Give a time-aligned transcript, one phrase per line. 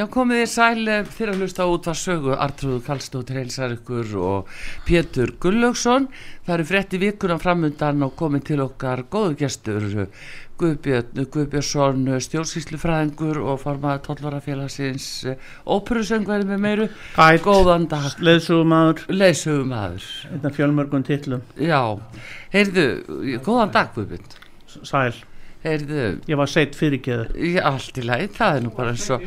[0.00, 4.14] Já, komið þér sæl eh, fyrir að hlusta á útvarp sögu, Artrúður Kallstóttir heilsar ykkur
[4.16, 4.52] og
[4.86, 6.06] Pétur Gullaugsson.
[6.46, 9.84] Það eru frettir virkunar framundan og komið til okkar góðu gestur,
[10.60, 15.10] Guðbjörn Guðbjörnsson, stjórnsýslufræðingur og formaða tollvarafélagsins
[15.68, 16.88] óperusöngværi með meiru.
[17.20, 18.08] Ætt, Góðan dag.
[18.24, 20.08] leðsugumadur, Leysugumæður.
[20.32, 22.00] einn af fjölmörgum titlum, Já,
[22.56, 22.88] heyrðu,
[23.44, 24.38] góðan dag Guðbjörn.
[24.80, 25.12] sæl,
[25.60, 27.34] Heyrðu, ég var seitt fyrirgeður.
[27.36, 29.24] já, allt í lagi, það er nú bara eins og,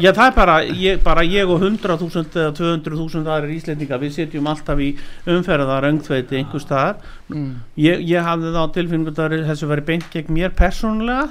[0.00, 4.48] Já, það er bara ég, bara ég og 100.000 eða 200.000 aðrir íslendinga, við sitjum
[4.48, 4.88] alltaf í
[5.28, 6.96] umferðar öngþveiti einhver staðar.
[7.28, 11.28] mm, Ég, ég hafði þá tilfinningu að þessu verið beint gegn mér persónulega,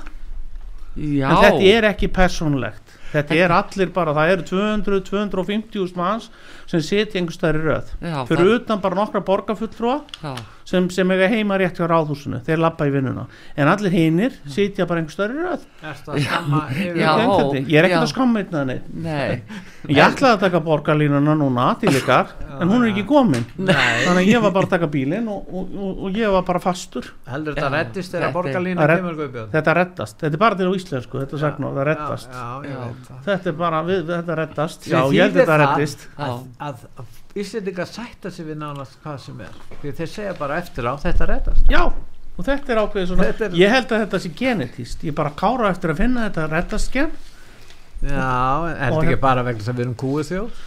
[0.95, 2.84] já, en þetta er ekki persónulegt.
[3.15, 6.27] Þetta er allir bara, það eru 200-250 manns
[6.69, 7.91] sem sitja einhver staðar í röð.
[8.01, 12.61] já, Fyrir utan bara nokkra borgarfulltrúa það, sem, sem eiga heima rétt hjá ráðhúsinu, þeir
[12.63, 13.27] lappa í vinnuna.
[13.55, 15.67] En allir hinnir sitja bara einhver staðar í röð.
[16.75, 17.11] Yfir Já.
[17.21, 17.61] Einföldi.
[17.69, 19.41] ég er ekkert að skamma einna neitt nei,
[19.91, 23.45] ég ætlaði að taka borgarlínuna núna til ykkar en hún er ekki komin.
[23.57, 23.73] Nei,
[24.05, 26.59] þannig að ég var bara að taka bílinn og, og, og, og ég var bara
[26.63, 27.09] fastur.
[27.27, 30.69] Heldur þetta þetta þegar er- borgarlína er- kemur Guðbjörn þetta reddast, þetta er bara til
[30.69, 32.29] á íslensku þetta sagt nú, það reddast.
[32.31, 32.79] Já, já, ég Já.
[32.85, 33.21] veit það.
[33.29, 34.81] Þetta er bara, við, þetta reddast.
[34.83, 35.69] Sem já, ég held þetta já,
[36.17, 39.55] að, að, að Íslendingar sætta sig við nánast hvað sem er.
[39.81, 41.65] Því þeir segja bara eftir á þetta reddast.
[41.69, 41.81] Já,
[42.37, 45.69] og þetta er ákveðið svona er- ég held að þetta sé genetíst ég bara kára
[45.71, 47.11] eftir að finna þetta reddast gen
[48.05, 50.63] Já, en er Og þetta ekki hérna- bara vegna þess að við erum kúið þjóð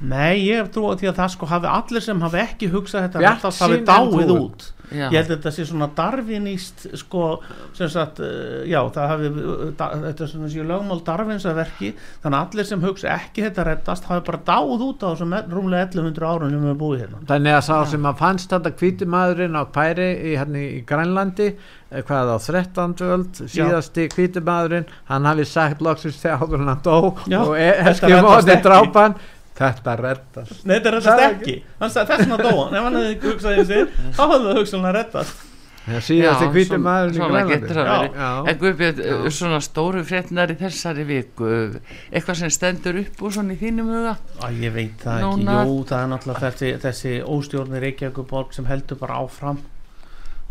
[0.00, 3.24] nei, ég hef trúið því að það sko hafi allir sem hafi ekki hugsað þetta
[3.24, 4.68] Bjartsýn reddast hafi dáið út.
[4.90, 7.26] Já, ég held að þetta sé svona darvinist sko,
[7.78, 11.90] sem sagt uh, já, það hafi, uh, da, þetta er svona lögmál darvins að verki,
[12.24, 15.44] þannig að allir sem hugsa ekki þetta reddast, hafi bara dáð út á þessum e-
[15.54, 17.22] rúmlega 1100 árum sem við erum búið hérna.
[17.30, 21.48] Þannig að sá sem að fannst þetta hvíti maðurinn á Pæri í, hérna, í Grænlandi
[21.54, 22.98] eh, hvað á 13.
[23.14, 28.26] öld síðasti hvíti maðurinn hann hafi sagt loksins þegar hann dó Já, og þetta eskimóði
[28.26, 28.66] reddast ekki.
[28.66, 29.20] drápan
[29.60, 30.64] þetta reddast.
[30.64, 33.60] Nei, þetta reddast Það er ekki, hann þess vegna dóan ef hann hefði ekki hugsað
[33.60, 35.46] í sig, þá hefði það hugsanlega reddast.
[35.80, 38.48] Þegar síðasti Já, hvíti svona- maðurinn í svona getur það verið.
[38.50, 41.48] En Guðbjörn, uh, svona stóru frétnar í þessari viku,
[42.12, 44.12] eitthvað sem stendur upp úr svona í þínum huga?
[44.44, 48.68] Æ, ég veit það ekki, Núna- jú, það er náttúrulega þessi, þessi óstjórnir Reykjavíkuborg sem
[48.68, 49.58] heldur bara áfram.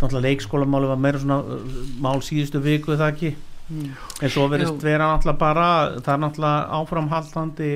[0.02, 3.32] Náttúrulega leikskólamáli var meira svona uh, mál síðustu viku er það ekki?
[3.70, 3.92] Mm.
[4.26, 4.82] en svo verðist Jú.
[4.82, 5.66] vera náttúrulega bara
[6.02, 7.68] það er náttúrulega áframhaldandi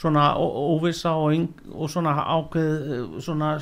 [0.00, 3.54] svona ó- óvissa og, og svona ákveð uh, svona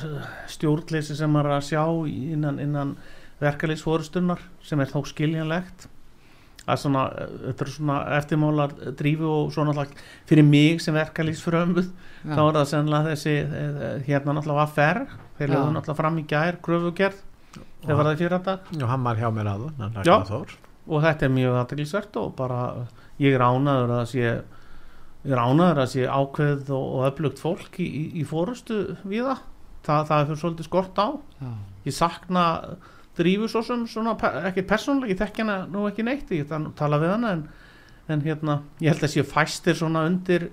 [0.50, 2.92] stjórnleysi sem maður er að sjá innan, innan
[3.40, 5.88] verkalýsforustunnar sem er þó skiljanlegt.
[6.70, 11.88] Að svona, uh, þetta er svona eftirmálar drífu og svona náttúrulega fyrir mig sem verkalýsfrömmuð
[11.88, 12.34] Já.
[12.36, 14.98] þá er það sennilega þessi eh, hérna náttúrulega var fer
[15.38, 17.22] þeir lögðu náttúrulega fram í gær kröfugerð
[17.80, 18.66] þegar var það fyrir dag.
[18.76, 19.72] Og hann var hjá mér aður
[20.90, 22.60] og þetta er mjög aðteglisvert og bara
[23.20, 24.30] ég er ánaður að sé
[25.24, 29.28] ég er ánaður að sé ákveð og, og öflugt fólk í, í, í fórustu við
[29.28, 29.42] það
[29.86, 31.08] það, það er fyrir svolítið skort á.
[31.40, 31.50] Já.
[31.86, 32.44] ég sakna
[33.18, 34.14] drífu svo sem svona,
[34.48, 37.44] ekki persónulega, ég þekki hana nú ekki neitt, ég tala við hana en,
[38.12, 40.48] en hérna, ég held að sé fæstir svona undir,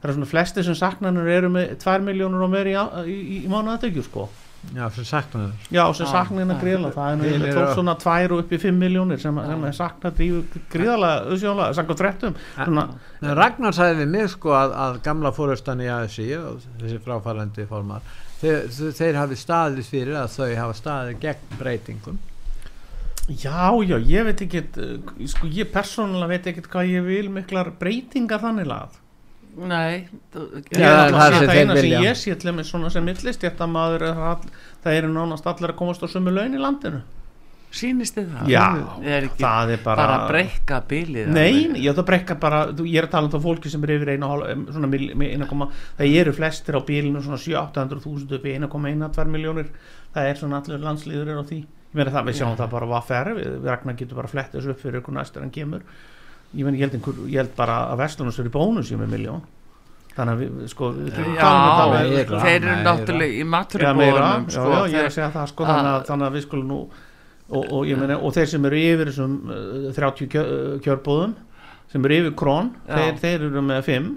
[0.00, 3.38] það er svona flestir sem saknanur eru með 2 miljónur og meiri í, í, í,
[3.46, 4.28] í mánuðatökju sko
[4.74, 6.60] já, sem já, sem Já, sakna hérna já.
[6.62, 10.12] gríðala það er nú svona 2 og upp í 5 miljónir sem, sem er sakna
[10.14, 12.36] drífu gríðala auðsjónlega, samkvæmt fréttum.
[12.54, 12.84] Svona,
[13.22, 17.66] En Ragnar sagði við mig sko að, að gamla fórustan í ASI og þessi fráfærandi
[17.70, 18.06] formar
[18.40, 22.22] þeir, þeir hafi staðið fyrir að þau hafa staðið gegn breytingum.
[23.28, 24.64] Já, já, ég veit ekki
[25.30, 28.98] sko, ég persónulega veit ekki hvað ég vil miklar breytingar þannig lagað
[29.52, 30.06] Nei,
[30.72, 33.42] Já, er það er það þeir eina sem ég sé til með svona sem millist
[33.68, 34.46] maður er all,
[34.84, 37.02] það eru nánast allir að komast á sömu laun í landinu.
[37.72, 38.48] Sýnist þið það?
[38.52, 38.64] Já,
[39.00, 42.84] er ekki það er bara, bara, að breyka bilið Nei, ég það breyka bara þú-
[42.84, 44.28] ég er að tala um það fólki sem er yfir einu,
[44.74, 44.90] svona,
[45.32, 49.70] eina koma, það eru flestir á bílinu svona 7-800.000 upp í 1,1-2 miljónir
[50.12, 51.60] það er svona allir landslýður er á því.
[51.62, 52.60] Ég meina það, við sjáum Já.
[52.60, 55.42] það bara hvað fer við, við Ragnar getur bara flett þessu upp fyrir ykkur næstur
[55.46, 55.82] en kemur
[56.52, 59.12] ég, meina, ég, held, einhver, ég held bara að Vestlunus er í bónus ég með
[59.16, 59.42] miljón
[60.12, 61.52] þannig að við, sko, við að um Já,
[61.92, 62.40] meira.
[62.42, 65.64] þeir eru náttúrulega í meira, maturubóðunum já, sko, já, ég er að segja það sko,
[65.70, 66.80] þannig, að, að- þannig að við skulum nú
[67.52, 71.32] og, og, ég meina, og þeir sem eru yfir þessum uh, 30 kjö, uh, kjörbúðum
[71.92, 74.10] sem eru yfir krón, þeir, þeir eru með 5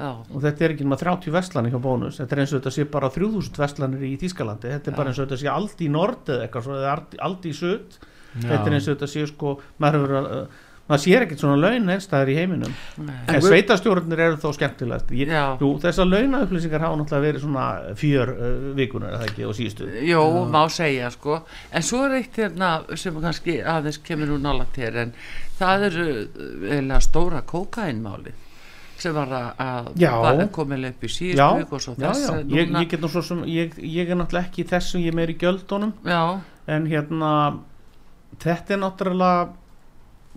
[0.00, 2.72] já, og þetta er ekki nema 30 vestlanir hjá bónus þetta er eins og þetta
[2.76, 4.98] sé bara 3000 vestlanir í Þískalandi þetta er Já.
[4.98, 8.46] bara eins og þetta sé allt í nord eða eitthvað allt- í Já.
[8.46, 11.88] þetta er eins og þetta sé sko maður, hefur, uh, maður sér ekkert svona laun
[11.94, 12.74] einstæðar í heiminum.
[13.06, 15.44] Nei, En sveitastjórnir eru þó skemmtilegt ég, já.
[15.62, 17.68] jú, þessar launaupplýsingar hafa náttúrulega verið svona
[18.00, 19.88] fjör uh, vikunar eða ekki og síðustu.
[20.10, 21.40] Jó, má segja sko.
[21.72, 25.14] En svo er eitt hérna sem kannski aðeins kemur nú nála til en
[25.60, 28.34] það eru eiginlega stóra kókainmáli
[29.00, 30.10] sem var að- að Já.
[30.52, 32.32] komið upp í já, síðustu viku og svo já, þess já.
[32.34, 35.36] að Ég, ég svo sem ég, ég er náttúrulega ekki í þessu, ég meir í
[35.40, 35.92] gjöldunum.
[36.04, 37.30] Já, en hérna
[38.44, 39.48] þetta er náttúrulega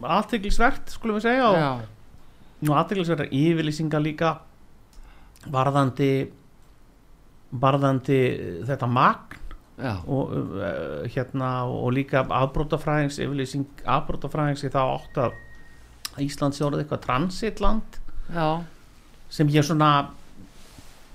[0.01, 1.69] aðteglisvert skulum við segja og já,
[2.65, 4.33] nú aðteglisverða yfirlýsingar líka
[5.53, 6.11] varðandi
[7.53, 8.19] varðandi
[8.65, 9.39] þetta magn
[9.83, 15.41] og uh, hérna og líka afbrótafræðings yfirlýsing afbrótafræðings í það átt að
[16.21, 17.97] Ísland sé orðið eitthvað transitland
[18.29, 18.47] já,
[19.33, 19.89] sem ég svona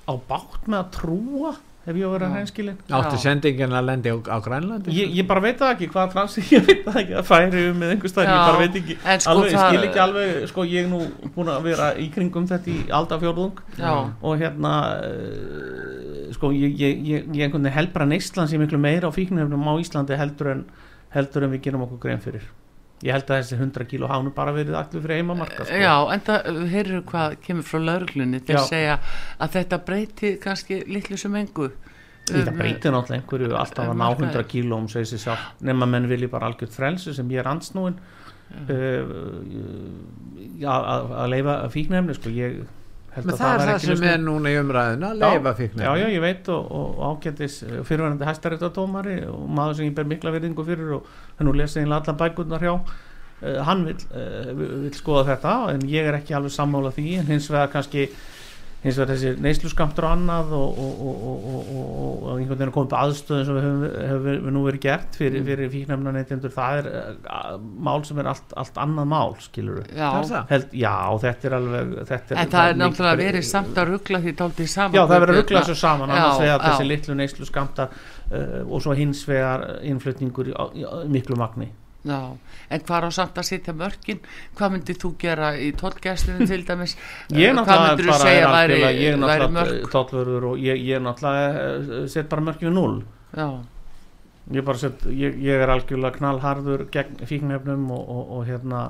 [0.09, 1.53] á bátt með að trúa
[1.89, 4.93] ef ég á að hreinskilin Áttu sendingin að lendi á, á Grænlandi?
[4.97, 7.79] ég, ég bara veit það ekki hvað transit ég veit það ekki að færi um
[7.83, 8.97] með einhver stað ég bara veit ekki.
[8.99, 11.01] sko alveg, ég það- skil ekki alveg sko ég er nú
[11.37, 14.75] búin að vera í kringum þetta í aldafjörðung já, og hérna
[15.07, 19.09] uh, sko ég, ég, ég, ég einhvern veginn held bara að Neistland sé miklu meira
[19.09, 20.65] á fíknefnum á Íslandi heldur en,
[21.15, 22.45] heldur en við gerum okkur grein fyrir
[23.07, 25.77] ég held að þessi 100 kíló hánu bara verið allir fyrir heimamarka sko.
[25.79, 28.97] já en það heyrðu hvað kemur frá lauruglunni til að segja
[29.39, 31.71] að þetta breyti kannski litlu sem engu
[32.29, 34.27] þetta Um, breytir náttúrulega einhverju alltaf að ná markaði.
[34.35, 37.97] 100 kílóm segir sér sjálf nema menn vilji bara algjört frelsi sem ég er ansnúin
[38.69, 39.15] uh,
[40.61, 42.59] já, að, að leifa fíknefni sko ég
[43.19, 45.85] held Men að það er það sem er núna í umræðina, leifa fíknir.
[45.85, 50.33] Já, já, ég veit og, og ágættis fyrirvændi hæstaréttadómari og maður sem ég ber mikla
[50.35, 54.97] virðingu fyrir og hann nú lesið einlega allan bækurnar hjá uh, hann vil, uh, vil
[54.97, 58.09] skoða þetta en ég er ekki alveg sammála því en hins vegar kannski
[58.79, 62.71] hins vegar þessi neysluskamtur og annað og, og, og, og, og, og, og einhvern veginn
[62.71, 66.13] að koma upp aðstöðum sem við höfum, höfum við nú verið gert fyrir, fyrir fíknefna
[66.15, 67.49] neytendur það er uh,
[67.89, 70.13] mál sem er allt, allt annað mál skilur við já,
[70.47, 70.95] er já,
[71.25, 74.71] þetta er alveg þetta er, en það er náttúrulega verið samt að ruggla því taldið
[74.77, 77.91] saman Já, það verður að Guðbjörn, ruggla þessu saman annars vegar þessi litlu neyslu skamta
[77.91, 81.73] uh, og svo hins vegar innflutningur í, í, í miklu magni
[82.07, 82.39] Já,
[82.71, 84.21] en hvað á samt að setja mörkin?
[84.55, 86.95] Hvað myndir þú gera í tollgæslinu til dæmis?
[87.35, 91.65] Ég Eh, hvað myndir þú bara segja væri, ég er náttúrulega ég, ég er náttúrulega
[91.81, 92.95] uh, set bara mörkjum við null
[93.35, 93.49] já,
[94.55, 98.85] ég, set, ég, ég er algjörlega knallharður gegn fíknefnum og, og, og hérna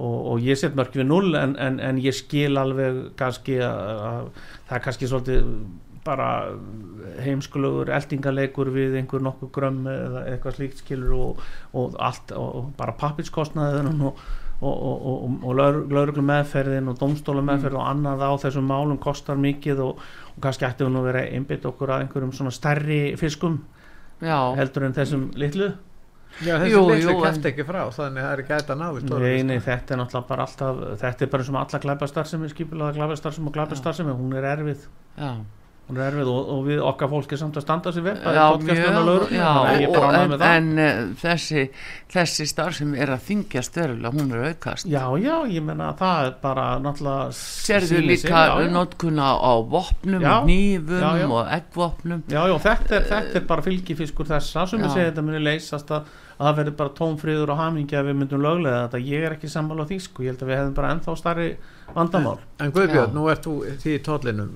[0.00, 4.02] og, og ég set mörkjum við null en, en, en ég skil alveg kannski að,
[4.14, 4.34] að
[4.64, 5.54] það er kannski svolítið
[6.04, 6.28] bara
[7.20, 11.42] heimskulegur eldingaleikur við einhver nokkuð grömm eða eitthvað slíkt skilur og,
[11.76, 14.22] og allt og bara pappitskostnaðin og,
[14.60, 19.40] og, og, og, og lauruglu meðferðin og domstóla meðferð og annað á þessum málum kostar
[19.40, 20.00] mikið og,
[20.36, 23.60] og kannski ættum við nú að einbytta okkur að einhverjum svona stærri fiskum
[24.24, 25.70] já, heldur en þessum litlu.
[26.40, 28.80] Já, þessi Jú, litlu jú, kæft ekki frá, þannig að það er ekki hægt að
[28.80, 32.50] ná Nei, nei, þetta er náttúrulega bara alltaf þetta er bara eins og alla glæpastarfsemi
[32.52, 34.84] skipulega glæpastarfsemi og glæpastarfsemi, hún er erfið.
[35.18, 35.32] Já
[35.90, 38.44] hún er erfið og, og við okkar fólk er samt að standa sér vel Já,
[38.62, 38.78] mjög,
[39.34, 40.54] já, og, en, með það.
[40.54, 41.64] en uh, þessi,
[42.14, 44.88] þessi starf sem er að þingjast verulega, hún er aukast.
[44.90, 50.34] Já, já, ég menna að það er bara náttúrulega sig, líka notkuna á vopnum, Já,
[50.46, 51.26] nýfum já, já.
[51.28, 52.24] og eggvopnum.
[52.30, 54.88] Já, já, þetta er, þetta er bara fylgifiskur þessa sem Já.
[54.94, 58.44] segi þetta muni leysast að, að það verður bara tómfríður og hamingja ef við myndum
[58.44, 59.02] löglega þetta.
[59.10, 61.48] Ég er ekki sammála því sko, ég held að við hefðum bara ennþá starri
[61.94, 62.38] vandamál.
[62.60, 63.16] En Guðbjörn, Já.
[63.16, 64.54] nú ert þú því í tollinum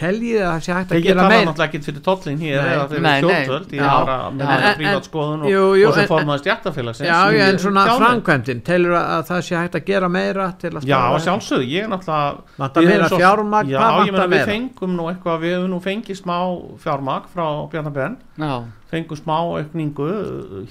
[0.00, 2.58] teljið að það sé hægt að Ég gera tala meir náttúrulega ekki fyrir tollin hér
[2.60, 3.90] eða fyrir stjórnvöld, ég Já.
[3.90, 4.50] er bara með Já.
[4.50, 8.00] þetta En- prívat skoðun og, sem en- formaði stjættafélagsins Já, já, en svona Tjáði.
[8.04, 11.84] framkvæmdin telur að það sé hægt að gera meira til að Já, að sjálfsögðu, ég
[11.84, 15.80] er náttúrulega við meira fjármagn, Já, ég meina við fengum nú eitthvað, við höfum nú
[15.84, 16.36] fengið smá
[16.80, 18.52] fjármagn frá Bjarnabenn Já,
[18.90, 20.10] fengum smá aukningu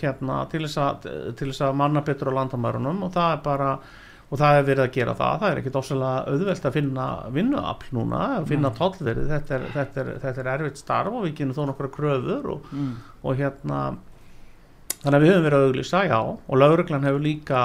[0.01, 1.09] hérna til þess að,
[1.39, 3.69] til þess að manna betur á landamærunum og það er bara
[4.29, 7.95] og það er verið að gera það, það er ekkit ósæðlega auðvelt að finna vinnuafl
[7.97, 11.57] núna að finna tollverið, þetta er, þetta, er, þetta er erfitt starf og við kynum
[11.57, 12.91] þó nokkra kröfur og, mm.
[13.23, 13.79] og hérna
[14.99, 16.17] þannig að við höfum verið að auglýsa, já.
[16.19, 17.61] Og lauruglan hefur líka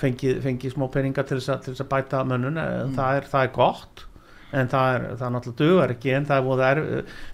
[0.00, 2.96] fengið, fengið smá peninga til þess að, til þess að bæta mönnun, mm.
[2.96, 4.06] það, er, það er gott.
[4.52, 6.80] En það er, það er náttúrulega dugar ekki en það er voða er,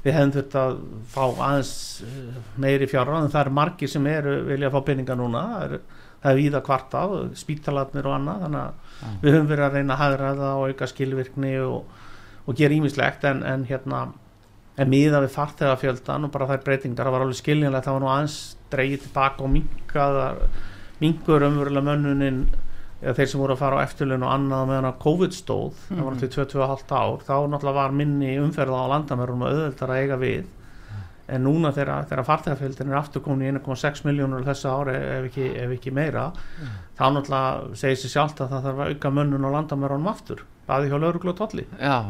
[0.05, 0.77] við hefum þurft að
[1.11, 1.73] fá aðeins
[2.07, 5.43] uh, meiri fjárráð en það eru margir sem eru vilja að fá peninga núna.
[5.55, 5.81] Það er,
[6.23, 9.11] það er víða kvartað, spítalarnir og annað þannig að Já.
[9.23, 11.85] við höfum verið að reyna að hagraða og auka skilvirkni og,
[12.49, 14.01] og gera ímislegt en, en hérna
[14.79, 18.11] en miða við farþegafjöldan og bara þær breytingar það var alveg skiljanlegt, það var nú
[18.15, 18.39] aðeins
[18.71, 20.43] dreigið tilbaka og minkaðar
[21.01, 22.41] minkur umverulega mönnunin
[22.99, 25.99] eða þeir sem voru að fara á eftirlun og annað meðan að COVID stóð, það
[26.03, 26.19] var Mhm.
[26.19, 30.45] náttúrulega 22,5 ár, þá náttúrulega var minni umferða á landamærum og auðveldar að eiga við
[31.29, 35.47] en núna þegar, þegar farþegafjöldin er aftur komin í 1,6 miljónur þessu ári ef ekki,
[35.65, 36.27] ef ekki meira
[36.99, 40.91] þá náttúrulega segir sér sjálft að það þarf að auka mönnun á landamærunum aftur bæði
[40.93, 41.41] hjá lauruglu og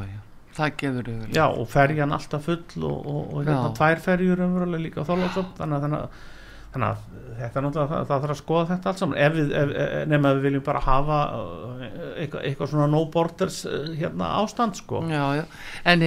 [0.08, 0.18] já,
[0.58, 3.76] það gefur yfir Já, og ferjan alltaf full og, og, og hérna Já.
[3.78, 6.26] tvær ferjur umverulega líka á Þorlóksöfn þannig, að-
[6.72, 9.18] þannig, að- þetta er náttúrulega það, það þarf að skoða þetta allt saman.
[9.25, 11.84] Ef við, ef, ef- nema við viljum bara hafa uh,
[12.18, 15.02] eitthvað, eitthvað svona no borders uh, hérna ástand sko.
[15.08, 15.44] Já, já,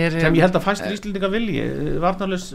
[0.02, 1.64] er sem ég held að fæstir Íslendinga vilji
[2.04, 2.50] varnarlegs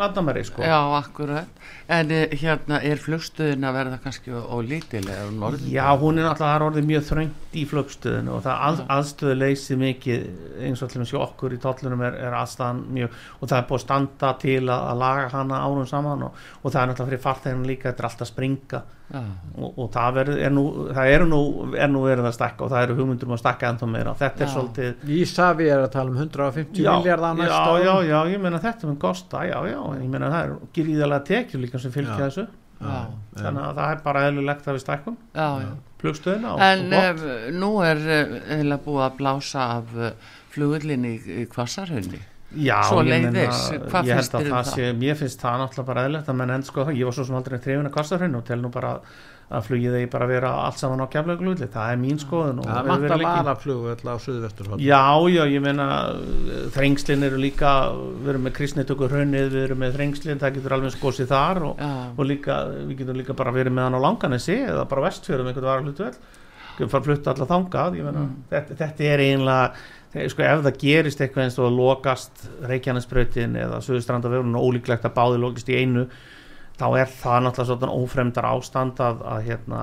[0.00, 0.62] landamæri sko.
[0.66, 1.46] Já, akkurat.
[1.90, 7.06] En hérna, er flugstöðin að verða kannski ólítilega um Já, hún er náttúrulega orðið mjög
[7.08, 10.26] þröngt í flugstöðinu og það að, aðstöðu leysi mikið
[10.66, 13.82] eins og allir með okkur í tollunum er, er aðstæðan mjög og það er búið
[13.84, 17.68] standa til að, að laga hana árum saman og, og það er náttúrulega fyrir farþeginu
[17.68, 19.20] líka þetta er alltaf að springa já,
[19.56, 21.40] og, og það, verið, er nú, það eru nú,
[21.74, 24.44] er nú verið að stakka og það eru hugmyndur um að stakka ennþá meira þetta
[24.44, 24.54] er Já.
[24.54, 28.08] svolítið Ísafi er að tala um 150 miljard á næsta já, já, árum.
[28.10, 31.82] já, ég meina þetta mun kosta, já, já, ég meina það er gríðalega tekjur líka
[31.82, 32.24] sem fylgja Já.
[32.26, 32.46] þessu
[32.80, 32.98] já,
[33.40, 35.70] þannig að það er bara eðlilegt að við stækkum já, já.
[36.00, 37.08] flugstöðina og, en og gott.
[37.10, 38.04] ef, nú er
[38.60, 39.96] eða búið að blása af
[40.50, 42.22] flugullinni í kvassarhunni
[42.58, 43.58] Já, Svo leiðis,
[43.92, 46.38] hvað finnst held að þér um það sé, mér finnst það náttúrulega bara eðlert að
[46.40, 48.70] menn enn sko það, ég var svo sem aldrei trefin að kostafrinn og tel nú
[48.74, 48.96] bara
[49.50, 52.76] að flugið þeir bara vera allt saman á keflaugululli, það er mín skoðun og Það
[52.86, 53.38] vantar verið lengi.
[53.40, 55.00] varaflugvöld á Suðvesturhótt Já,
[55.34, 55.86] já, ég meina
[56.74, 57.72] þrengslin eru líka,
[58.22, 61.82] við erum með kristnitökur hrunnið, við erum með þrengslin, það getur alveg skosið þar og,
[62.16, 65.70] og líka, við getum líka bara verið með hann á langanesi eða bara vestfjörðum einhvern
[65.70, 66.06] var hlutu
[66.80, 68.36] vel fara að flutta alla þangað ég meina, Mm.
[68.54, 69.72] þetta, þetta er einlega
[70.12, 75.08] þegar, sko, ef það gerist eitthvað eins og að lokast Reykjanesbrautin eða Suðustrandavörun og ólíklegt
[75.08, 76.06] að báði lokist í einu
[76.80, 79.82] þá er það náttúrulega svona ófremdar ástand að, að hérna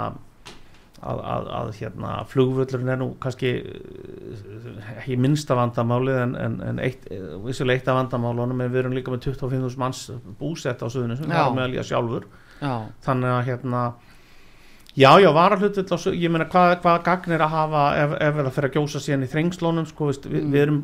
[0.98, 6.82] að, að, að hérna flugvöllurinn er nú kannski eh, ekki minnsta vandamálið en, en, en
[6.84, 7.06] eitt,
[7.46, 10.08] vissulega eitt af vandamálunum en við erum líka með 25.000 manns
[10.40, 11.44] búsett á suðunum sem Já.
[11.44, 12.28] var meðal ég sjálfur
[12.62, 12.74] já,
[13.06, 13.84] þannig að hérna
[14.98, 15.30] já, já,
[16.02, 19.02] su- ég meina hvað, hvað gagn er að hafa ef, ef það fyrir að gjósa
[19.06, 20.52] síðan í þrengslónum sko, veist, við, Mm.
[20.56, 20.82] við erum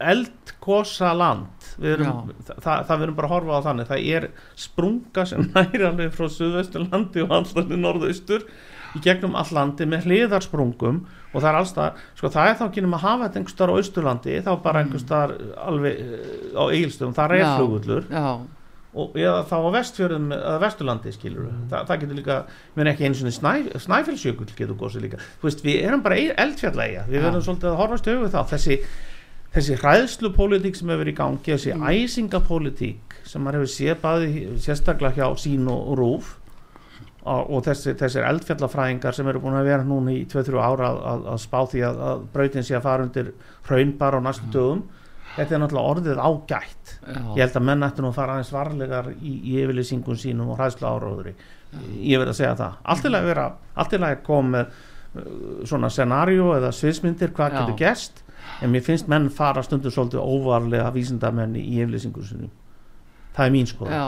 [0.00, 1.66] eldkosa land.
[1.80, 3.88] Við erum, það, það, við erum bara að horfa á þannig.
[3.90, 4.26] Það er
[4.56, 8.46] sprunga sem næri alveg frá suðvesturlandi og alltaf norðaustur
[8.96, 11.02] í gegnum all landi með hliðarsprungum
[11.34, 13.54] og það er alls það, sko það er þá ekki um að hafa þetta einhvers
[13.56, 15.34] staðar á austurlandi þá bara einhvers staðar
[15.66, 17.50] alveg eh, á eigilstöðum, það er Já.
[17.58, 18.24] flugullur já,
[18.96, 21.66] og eða þá á vestfjörðum eða vesturlandi skilur mm.
[21.72, 22.36] Þa, það getur líka,
[22.78, 23.52] mér ekki einu svona snæ,
[23.84, 27.24] snæfellsjökull getur gósið líka þú veist, við erum bara eldfjallægja við Já.
[27.26, 28.78] verðum svolítið að horfast auðvitað þá þessi,
[29.56, 31.86] þessi hræðslupólitík sem hefur verið í gangi þessi Mm.
[31.92, 36.34] æsingapólitík sem maður hefur séð bæði sérstaklega hjá sín og, og rúf
[37.26, 41.00] og, og þessi, þessir eldfjallafræðingar sem eru búin að vera núna í 2-3 ára að,
[41.12, 43.32] að, að spá því að, að brautin sé að fara undir
[43.66, 44.84] hraun bara á næstu dögum
[45.36, 46.92] þetta er náttúrulega orðið ágætt.
[47.06, 50.52] Já, ég held að menn ættu nú að fara aðeins varlegar í, í yfirlýsingum sínum
[50.52, 51.34] og hræðslu áróðuri
[52.00, 52.76] ég verð að segja það.
[52.84, 57.58] Allt til að að koma með uh, svona scenario eða sviðsmyndir hvað Já.
[57.60, 58.22] getur gerst.
[58.62, 62.52] En mér finnst menn fara stundum svolítið óvarlega vísindamenn í yfirlýsingum sínum.
[63.36, 64.04] Það er mín sko já,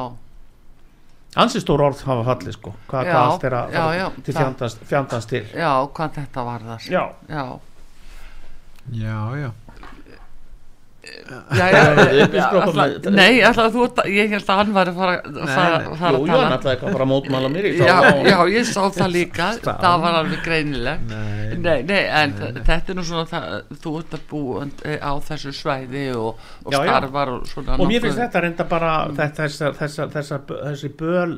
[1.43, 2.73] ansi stór orð hafa fallið sko.
[2.89, 5.43] Hvað, Já, hvað allt er að já, já, til það- fjandans, fjandans til.
[5.53, 7.45] Já, hvað þetta var þar já, já,
[8.89, 9.51] Já,
[11.59, 11.83] já já,
[12.79, 16.23] með- nei, ætla, þú, að- ég held að hann var að fara, fara, fara jú,
[16.23, 16.57] að jú, hann tala.
[16.59, 17.97] ætlaði eitthvað bara að mótmála mér já,
[18.29, 19.49] já, ég sá það líka.
[19.65, 21.07] Það- það var alveg greinilegt.
[21.13, 22.35] Nei, Nei, nei, en
[22.65, 24.67] þetta er nú svona það, þú ert að búa
[25.01, 29.47] á þessu svæði og, og starfar og svona og mér finnst þetta reynda bara þetta,
[29.49, 30.39] þessa, þessa, þessa,
[30.69, 31.33] þessi böl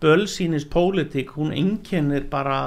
[0.00, 2.60] bölsýnis pólitík hún einkennir bara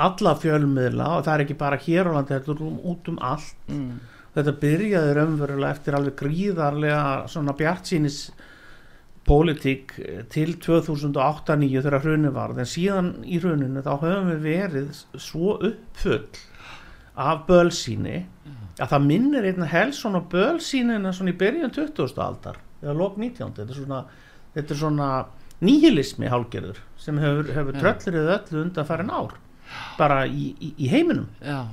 [0.00, 2.62] alla fjölmiðla og það er ekki bara hér á landi þetta er
[2.94, 3.52] út um allt.
[3.68, 3.98] Mm,
[4.34, 8.18] þetta byrjaði raunverulega eftir alveg gríðarlega svona bjartsýnis
[9.24, 9.94] pólitík
[10.32, 16.26] til 2008-2009 þegar hrunni varð en síðan í hruninu þá höfum við verið svo uppfull
[17.14, 18.24] af bölsýni
[18.82, 22.18] að það minnir einna helst svona bölsýnina svona í byrjun 20.
[22.20, 23.54] aldar eða lók 19.
[23.54, 24.02] þetta er svona,
[24.56, 25.08] þetta er svona
[25.64, 29.38] níhilismi hálgerður sem hefur, hefur tröllrið öllu undan færin ár
[29.98, 31.64] bara í, í, í heiminum já,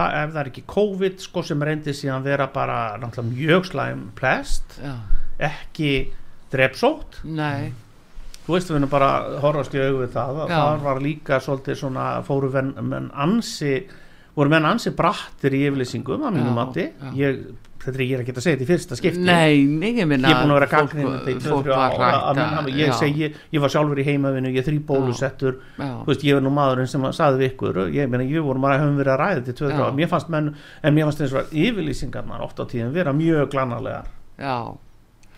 [0.00, 4.02] það, ef það er ekki COVID sko sem reyndi síðan vera bara náttúrulega mjög slæm
[4.18, 4.96] plest já,
[5.50, 5.92] ekki
[6.50, 7.20] drepsótt.
[7.24, 7.70] Nei.
[8.46, 9.10] Þú veist við erum bara
[9.42, 10.38] horfast í augu við það.
[10.44, 10.58] Að Já.
[10.58, 13.74] það var líka svolítið svona fóru menn, ansi
[14.34, 16.88] voru menn ansi brattir í yfirlýsingum að mínum mati.
[17.18, 17.44] ég
[17.90, 19.22] þetta er ég ekki að segja þetta í fyrsta skipti.
[19.26, 19.60] Nei,
[20.00, 23.60] ég minna ég er búin að vera þetta var menn rækta hafa- ég segi, ég
[23.60, 25.58] var sjálfur í heimavinu ég er þrý bólusettur.
[26.06, 28.78] Veist, ég er nú maðurinn sem að saði við ykkur ég meina, ég vorum að
[28.84, 29.54] höfum verið að ræða þetta
[30.82, 34.06] en mér fannst eins og að yfirlýsingarnar oft á tíðin vera mjög glannarlegar
[34.40, 34.56] Já,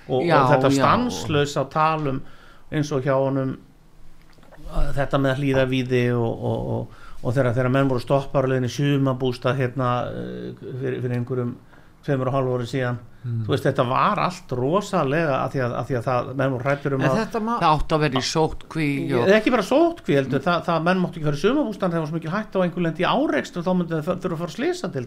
[0.08, 0.76] og, Já, og þetta já.
[0.78, 2.22] stanslaus á talum
[2.72, 3.56] eins og hjá honum
[4.96, 8.52] þetta með að hlýða víði og, og, og, og þegar, þegar menn voru stoppar og
[8.52, 11.52] leiðin í sumabústað hérna eh, fyrir, fyrir einhverjum
[12.02, 15.84] tveimur og hálf ári síðan þú veist þetta var allt rosalega að því að, að,
[15.88, 18.24] því að það, menn voru hrættur um en að má það átt að vera í
[18.26, 21.92] sótkví og eða ekki bara sótkví heldur það, það menn máttu ekki fara í sumabústað
[21.92, 24.42] þegar var svo mikið hætt á einhver lendi áreikst og þá myndi það þurfa að
[24.42, 25.04] fara að slisa til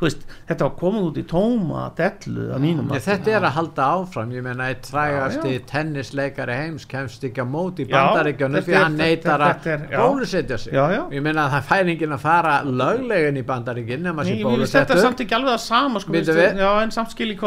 [0.00, 3.04] veist, þetta var komið út í tóma dellu að mínum mati.
[3.04, 7.84] þetta er að halda áfram, ég meina eitt trægasti tennisleikari heims kemst ekki að móti
[7.84, 10.72] í bandaríkjónu því hann neytar að bólusetja sig.
[10.72, 14.08] Ég meina að það fær enginn að fara löglegin í bandaríkinn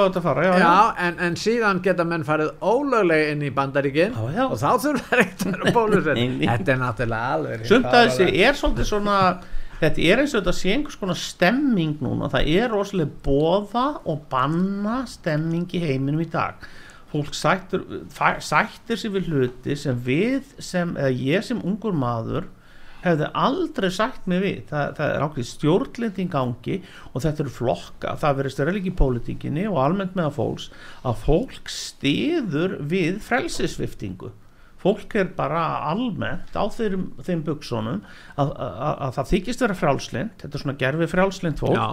[0.03, 1.07] ég hvað þetta fara já, Já, já.
[1.07, 5.24] en, en síðan geta menn farið ólöglega inn í bandaríkinn Já, og þá þurfa það
[5.24, 6.48] ekkert að vera bólusett Nei, nei.
[6.51, 9.17] Þetta er náttúrulega alveg sumt að þessi er svolítið svona
[9.83, 14.22] þetta er eins og þetta sé einhvers konar stemming núna, það er rosalega bóða og
[14.31, 16.63] banna stemming í heiminum í dag
[17.13, 22.48] fólk sættur, fæ- sættir sér við hluti sem við sem, eða ég sem ungur maður
[23.03, 24.62] hefði aldrei sætt mig við.
[24.69, 26.77] Það, það er ákveð stjórnlindi í gangi
[27.12, 30.69] og þetta eru flokka, það vera líka í pólitíkinni og almennt meða fólks
[31.03, 34.33] að fólk stiður við frelsisviftingu
[34.83, 38.01] fólk er bara almennt á þeim, þeim buksonum
[38.36, 41.88] að, að, að, að það þykist vera frjálslind þetta er svona gerfi frjálslind fólk Já,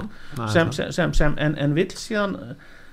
[0.51, 2.37] sem, sem, sem, sem, en, en vill síðan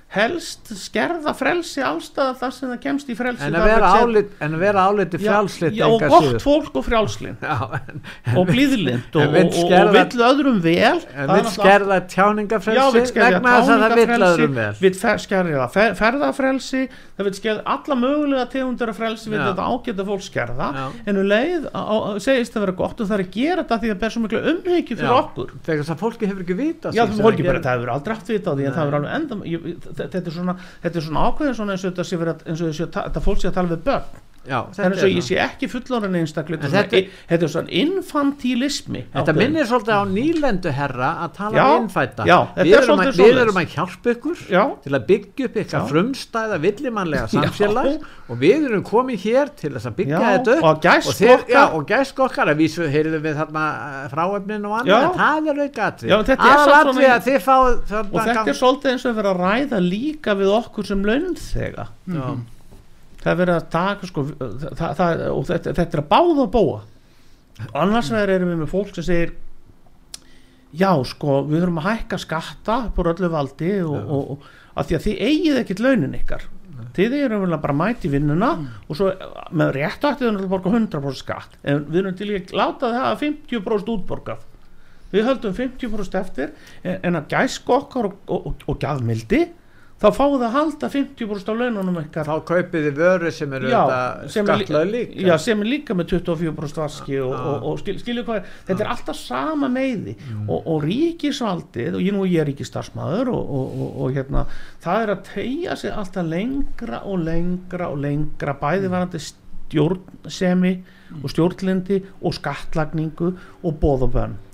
[0.08, 4.54] helst skerða frelsi allstað þar sem það kemst í frelsi En að vera álit, en
[4.56, 8.00] að vera áliti Já, frjálslitt já, og gott fólk og frjálslind Já, en,
[8.32, 11.02] og blíðlind og, og, og, vill öðrum vel.
[11.12, 14.70] en vill skerða Já, tjáningafrelsi vegna þess að það vill öðrum vel.
[14.80, 14.94] vill
[15.26, 16.82] skerða fer, ferðafrelsi
[17.18, 19.50] það vill skerða alla mögulega tegundur af frelsi vill Já.
[19.50, 20.70] þetta ágæta fólk skerða.
[20.78, 20.86] Já.
[21.04, 21.82] en um leið á,
[22.22, 24.24] segist það vera gott og það er að gera þetta því að það ber svo
[24.24, 25.16] miklu umhyggju fyrir Já.
[25.18, 25.54] okkur.
[25.66, 28.48] Þegar þess að fólki hefur ekki vita Já, fólki bara, það hefur aldrei haft vita
[28.48, 28.68] á því
[29.98, 32.62] þetta, er svona, þetta er svona ákveðin svona eins og þetta sé verið að- eins
[32.62, 34.04] og þetta fólk sé að tala við börn
[34.48, 39.02] Já, en eins og ég sé ekki fullorinn einstaklega þetta, þetta- þetta er svona infantilismi
[39.12, 39.38] Þetta ákveðinn.
[39.42, 43.10] minnir svolítið á nýlendu herra að tala Já, um innfætta já, við, er erum að,
[43.12, 45.86] svolítið við erum að hjálpa ykkur Já, til að byggja upp Já.
[45.92, 47.90] frumstæða villimannlega samfélag
[48.28, 50.64] og við erum komið hér til þess að byggja Já, þetta upp.
[50.64, 51.54] og gæsk þeir- okkar.
[51.54, 55.58] já, og gæsk okkar að vísu heyrðum við þarna eh, fráefnin og annað það er
[57.38, 60.86] er fáið og þetta er svolítið eins og að vera að ræða líka við okkur
[60.86, 61.88] sem launþega.
[62.08, 62.36] Já.
[63.28, 66.54] Það er verið að taka sko, það, það, og þetta, þetta er að báða að
[66.54, 66.78] búa
[67.74, 69.34] annars vegar erum við með fólk sem segir
[70.78, 74.96] já sko við þurfum að hækka skatta på öllu valdi og, og, og að því
[74.98, 76.44] að þið eigið ekkit launin ykkar.
[76.94, 78.50] Þið erum vel að bara mæti vinnuna
[78.86, 79.08] og svo
[79.50, 81.56] með rétt ættið að borga 100% skatt.
[81.66, 84.44] En við erum til í að láta það að 50% útborgað.
[85.10, 86.52] Við höldum 50% eftir
[86.84, 89.40] en, en að gæsku okkar og, og, og, og gjafmildi
[89.98, 92.28] þá fáum það að halda 50% af laununum ykkar.
[92.28, 93.70] Þá kaupið þið vöru sem eru
[94.46, 95.24] er, lí- líka.
[95.26, 98.52] Já, sem er líka með 24% vaski og, og, og skil, skilju hvað er?
[98.68, 100.14] Þetta er alltaf sama meiði
[100.46, 104.46] og, og ríkisvaldið og ég nú ég er ríkistarsmaður og, og, og, og hérna
[104.84, 109.20] það er að tegja sig alltaf lengra og lengra og lengra bæði varandi
[109.68, 110.72] stjórnsemi
[111.22, 113.30] og stjórnlindi og skattlagningu
[113.64, 114.02] og bóð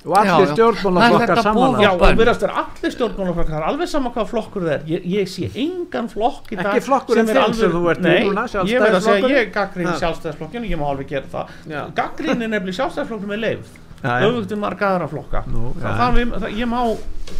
[0.04, 3.56] og allir er stjórnmálaflokkar saman Já, og verðast er allir stjórnmálaflokkar.
[3.56, 4.82] Er alveg sama hvað flokkur það er.
[4.92, 8.02] Ég, ég sé engan flokk í dag Ekki flokkurinn sem er þinn sem þú ert
[8.04, 9.96] Nei, núna, ég verð að segja ég gaggrín Ha.
[10.02, 11.54] sjálfstæðisflokkinu, ég má alveg gera það.
[11.72, 11.80] Já.
[11.96, 13.72] gaggrín er nefnilega sjálfstæðisflokkinu með leif
[14.04, 14.28] Já, já.
[14.28, 15.44] öfugt um marga aðra flokka.
[15.48, 16.80] Nú, það, það, við- það, ég má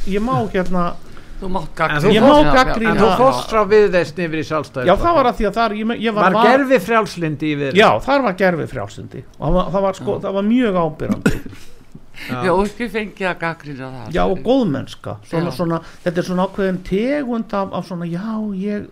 [0.08, 0.84] ég má hérna
[1.44, 4.46] Þú mátt þú Ég má Já, já, gagnrýna- en þú fórst frá viðreist yfir í
[4.48, 7.50] sjálfstæðis já það var að því að það er, ég, ég var, var gerfi frjálslindi
[7.50, 10.48] í viðreist já þar var gerfi frjálsindi og það var, það var, sko, það var
[10.48, 11.34] mjög ábyrrandi
[12.14, 14.10] Já, og ekki fengið að gaggrína það.
[14.14, 15.16] Já og góðmennska.
[15.28, 18.86] Svona, svona, þetta er svona ákveðin tegund af, af svona já ég,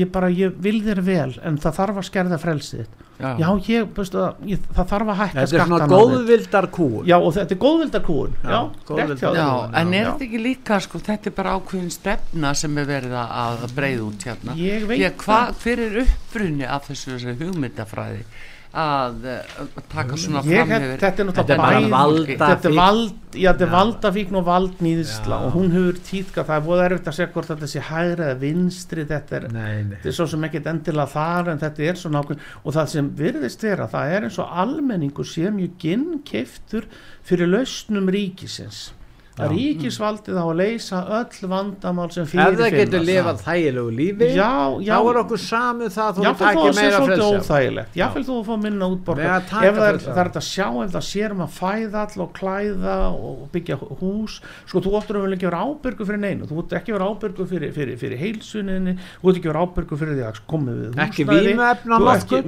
[0.00, 3.06] ég bara ég vil þér vel en það þarf að skerða frelsið þitt.
[3.20, 3.30] Já.
[3.38, 5.96] já ég, það, ég það þarf að hækka þetta er svona skattana á þig.
[5.96, 9.40] góðvildar kúun já og þetta er góðvildakúun já, Já, rétt hjá góðvildar- þér.
[9.40, 13.16] Já, en er þetta ekki líka sko, þetta er bara ákveðin stefna sem er verið
[13.20, 14.56] að breiða út hérna?
[14.56, 18.24] Ég veit Því að hva, hver er upprunni af þessu, þessu hugmyndafræði
[18.70, 24.38] að, eh, að taka svona fram hef, yfir þetta er náttúrulega þetta er er valdafíkn
[24.38, 26.54] og valdnýðisla og hún hefur tíðka það.
[26.56, 29.06] Er búið erfitt að segja hvort þetta sé hægri eða vinstri.
[29.10, 29.96] Þetta er, nei, nei.
[29.96, 33.10] þetta er svo sem ekkert endilega þar en þetta er svona ákveðin og það sem
[33.20, 36.88] virðist vera, það er eins og almenningur sé mjög ginnkeftur
[37.26, 38.90] fyrir lausnum ríkisins
[39.38, 44.28] að ríkisvaldið á að leysa öll vandamál sem ef það fyrir getur lifað þægilegu lífi
[44.34, 44.50] já,
[44.82, 47.90] já, þá er okkur samið það að þú jáfnvel takir að sé svolítið óþægilegt.
[48.00, 50.20] Jáfnvel þó að fá minna útborga ef það er, það.
[50.20, 54.34] er að sjá ef það sér um að fæða all og klæða og byggja hús.
[54.66, 56.44] Sko þú óttur að vel ekki vera ábyrgu fyrir neinu.
[56.50, 60.14] Þú óttur ekki vera ábyrgu fyrir, fyrir, fyrir heilsuninni þú óttur ekki vera ábyrgu fyrir
[60.18, 62.40] því að komi við Ekki Þú ekki-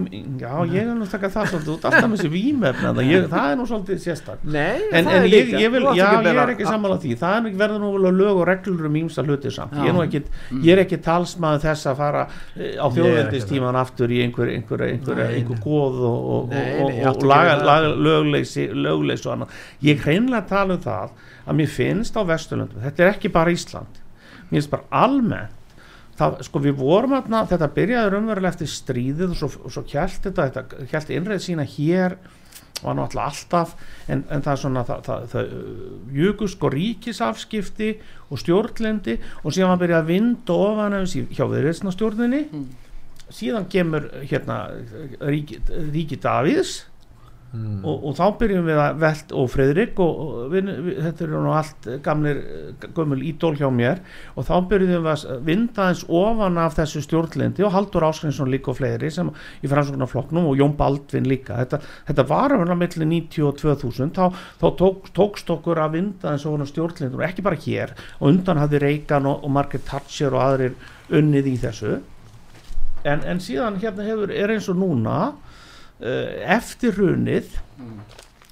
[0.42, 1.06] já ég er nú
[6.72, 7.14] sammála því.
[7.20, 10.22] Það er, verður nú lög og reglur um ímsa hluti samt, ég er nú ekki
[10.22, 10.62] Mm.
[10.64, 12.22] ég er ekki talsmaður þess að fara
[12.56, 17.56] eh, á þjóðveldistíman aftur í einhver, einhver, einhver, einhver góð og, og, og, og, laga,
[17.62, 19.56] laga, lögleysi, lögleysi og annað.
[19.86, 24.00] Ég hreinlega tala um það að mér finnst á Vesturlöndum, þetta er ekki bara Ísland
[24.52, 25.58] mér finnst bara almennt
[26.18, 30.48] það, sko við vorum aðna, þetta byrjaði raunverulega eftir stríðið og svo, svo kjælt þetta,
[30.52, 32.18] þetta kjælt innreið sína hér
[32.82, 33.74] var nú alltaf
[34.08, 37.90] en, en það er svona það, það, það jugust sko ríkisafskipti
[38.28, 42.42] og stjórnlendi og síðan var byrjað að vinda ofan hjá viðreitsna stjórninni
[43.32, 44.58] síðan kemur hérna
[45.24, 45.60] ríki,
[45.92, 46.82] ríki Davíðs
[47.52, 47.82] Mm.
[47.84, 51.40] og, og þá byrjum við að velt og Fredrik og, og við, við, þetta eru
[51.44, 52.38] nú allt gamlir
[52.96, 54.00] gömul ídól hjá mér.
[54.40, 58.72] Og þá byrjum við að vinda eins ofan af þessu stjórnlendi og Haldur Áskrinsson líka
[58.72, 59.28] og fleiri sem
[59.60, 61.60] í framsóknarflokknum og Jón Baldvin líka.
[61.60, 66.32] Þetta, þetta var að milli 90 og 2000 þá, þá tók, tókst okkur að vinda
[66.32, 67.92] eins ofan af stjórnlendi og ekki bara hér.
[68.22, 70.80] Og undan hafði Reagan og, og Margaret Thatcher og aðrir
[71.12, 71.98] unnið í þessu.
[73.04, 75.34] En, en síðan hérna hefur, er eins og núna
[76.02, 77.58] eftir hrunið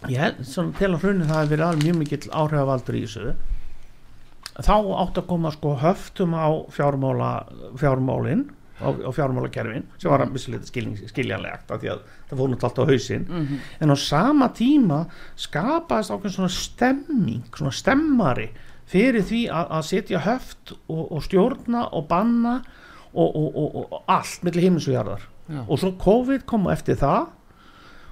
[0.09, 0.45] ég held
[0.79, 3.35] til að hrunið það hefur verið alveg mjög mikill áhrifavaldur í þessu
[4.61, 7.31] þá átt að koma sko höftum á fjármála
[7.81, 8.49] fjármálin
[8.81, 10.69] á, fjármálakerfin sem var að mislega
[11.11, 13.27] skiljanlegt af því að það fór náttúrulega allt á hausinn.
[13.29, 13.57] Mhm.
[13.81, 15.01] en á sama tíma
[15.37, 18.51] skapaðist ákveðin svona stemming svona stemmari
[18.87, 22.63] fyrir því að, að setja höft og, og stjórna og banna
[23.13, 25.29] og, og, og, og allt millir himins og jarðar.
[25.67, 27.29] Og svo COVID kom eftir það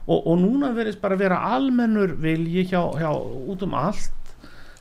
[0.09, 4.15] og, og núna verðist bara vera almennur vilji hjá, hjá út um allt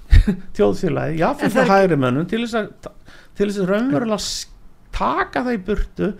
[0.57, 2.93] þjóðfélagi, En jáfnir það hægri mönnum til þess að
[3.37, 4.19] til þess að raunverulega
[4.97, 6.11] taka það í burtu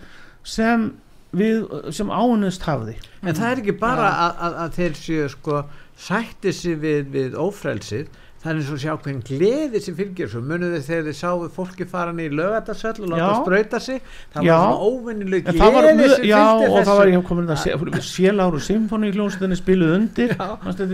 [0.46, 0.88] sem
[1.36, 2.94] við, sem ánust hafði.
[3.24, 5.62] En það er ekki bara að, að, að þeir séu sko
[5.98, 8.12] sætti sig við, við ófrelsið
[8.48, 11.48] það er eins og sjá hvern gleði sem fylgir svo munið þið þegar þið sáu
[11.52, 13.34] fólki fara niður í lögatarsöll og láta Já.
[13.42, 13.98] sprauta sig
[14.34, 14.54] það Já.
[14.56, 17.44] var svona óvinnileg var, gleði mjög- sem já, fylgdi og það var þessu ég komin
[17.52, 17.60] að
[18.68, 20.32] symfóni hljómsveitinni spiluð undir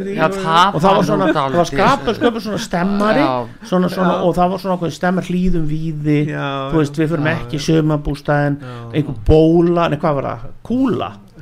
[0.08, 0.16] því?
[0.18, 3.34] Já, það og það var var svona, það var skapað sköpur svona stemmari Já.
[3.70, 4.22] svona, svona, Já.
[4.26, 7.56] og það var svona okkur stemmar hlýðum víði Já, þú veist, við fyrir já, ekki
[7.60, 7.64] já.
[7.68, 8.74] sömabústæðin Já.
[8.98, 11.33] einhver bóla, nei hvað var það, kúla var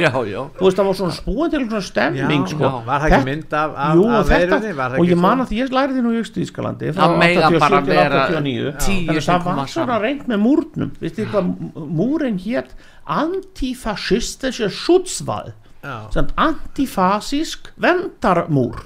[0.00, 2.62] Já, já, já þú veist, það var svona spúin til svona stemming Já, sko.
[2.64, 4.74] já, var það ekki Þetta- mynd af, af, Jú, af þetta, veirunni?
[4.80, 7.80] Það og ég man að því ég lærði því nú í Östuískalandi Það mega bara
[7.80, 10.90] vera 89 tíu þannig að sem það koma var svona reynd með múrnum.
[11.00, 11.44] Veistu þið hvað
[12.00, 12.70] múrin hétt
[13.06, 15.52] antifascistische Schutzwall.
[16.36, 18.76] Antifasísk vendarmúr.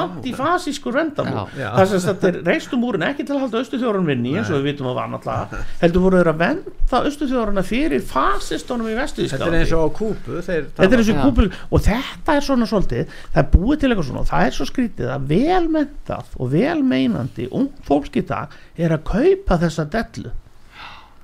[0.00, 1.68] Antifasískur vendarmúr Já.
[1.76, 4.68] það sem þetta er reistum múrin ekki til að halda austuþjórun vinni eins og við
[4.70, 9.48] vitum að var náttúrulega heldur voru þeir að venda austuþjóruna fyrir fasistunum í vestu þetta
[9.50, 13.48] er eins og á kúpu þeir Þetta er og þetta er svona svolítið það er
[13.54, 18.20] búið til eitthvað svona og það er svo skrítið að velmentað og velmeinandi ung fólk
[18.20, 20.32] í dag er að kaupa þessa dellu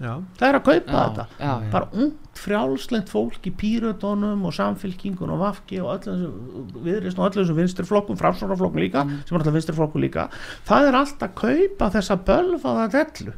[0.01, 1.71] já, það er að kaupa Já, þetta já, já.
[1.73, 7.41] bara ungt frjálslent fólk í pírötunum og samfylkingun og vafki og öllum viðrist og öllum
[7.47, 9.23] þessum vinstriflokkum, framsvonarflokkum líka Mm.
[9.27, 10.29] sem er alltaf vinstriflokkum líka
[10.69, 13.33] það er alltaf að kaupa þessa bölvaða dellu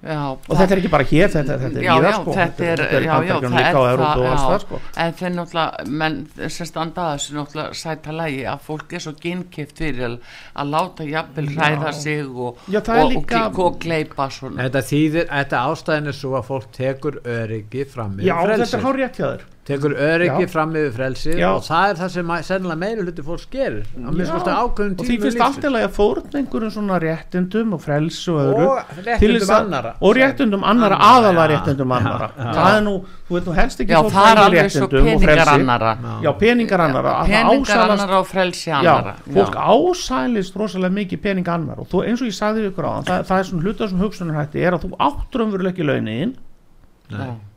[0.00, 2.32] Já, og þetta er ekki bara hér, þetta, þetta er já, sko.
[2.32, 4.78] þetta er, er það líka er Evrópu og alls það, sko.
[5.04, 6.16] en þeir náttúrulega, menn
[6.56, 10.16] sem standa að þessu náttúrulega sæta lægi að fólk er svo ginkift fyrir að,
[10.64, 14.62] að láta jafnvel hræða sig og, Já, og, líka- og, og gleipa svona.
[14.64, 19.02] þetta þýðir þetta ástæðin er svo að fólk tekur öryggi fram já, þetta er hár
[19.04, 20.50] rétt hjá þér tekur öryggi Já.
[20.52, 21.48] fram yfir frelsið Já.
[21.54, 25.06] og það er það sem sennilega meiri hluti fólks gerir á Já, minnst ákveðum og
[25.06, 28.78] því finnst allt í lagi að fórna einhverjum svona réttindum og frels og öðru og
[28.94, 31.52] til réttindum annara og réttindum annara, Annarra, aðalega já.
[31.56, 32.52] réttindum annara Já, já.
[32.60, 32.94] það er nú,
[33.28, 35.54] þú veit nú helst ekki Já, fólk það er alveg svo peningar frelsi.
[35.60, 35.92] annara.
[36.24, 39.14] já, peningar annara Peningar ásælast- annara og frelsi já, annara.
[39.34, 43.24] fólk ásælist rosalega mikið pening annar og þú, eins og ég sagði ykkur á það,
[43.28, 45.40] það er svona hluta sem hugsunarhætti er að þú áttur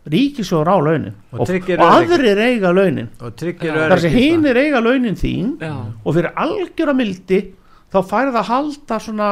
[0.10, 1.16] ríkisjóður á launin.
[1.32, 3.10] Og og, tryggir og aðrir eiga launin.
[3.22, 3.90] Og tryggir Já.
[3.90, 5.74] þar sem öryggi hinir eiga launin þín Já.
[6.04, 7.42] og fyrir algjöra mildi
[7.94, 9.30] þá færið að halda svona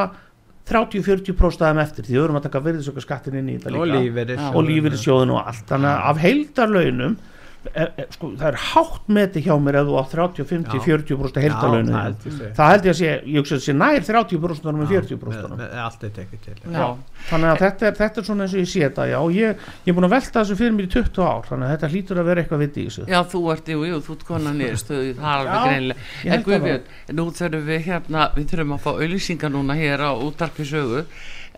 [0.72, 2.06] 30-40% af þeim eftir.
[2.08, 4.52] Því við erum að taka virðisöka skattin inn í þetta líka.
[4.54, 5.66] og lífeyrissjóðin og allt.
[5.68, 7.18] Þannig að af heildarlaunum
[7.62, 10.86] sko, það er hátt meti hjá mér ef þú á 30, 50, Já.
[10.88, 14.80] 40% Já, heildalönu það held ég það að sé, ég hugsa að sé nær 30%
[14.80, 16.88] með 40% með, með, allt er tekið til Já.
[17.30, 19.62] þannig að þetta er, þetta er svona eins og ég sé þetta já, og ég,
[19.86, 22.22] ég er búin að velta þessu fyrir mér í 20 ár þannig að þetta hlýtur
[22.22, 23.06] að vera eitthvað viti í þessu.
[23.12, 26.06] Já, þú ert, jú, jú, þú ert konan niður stöðu, það er alveg greinlega.
[26.26, 30.12] En það Guðbjörn, nú þurfum við hérna, við þurfum að fá auðlýsingar núna hér á
[30.18, 31.04] útarpi sögu,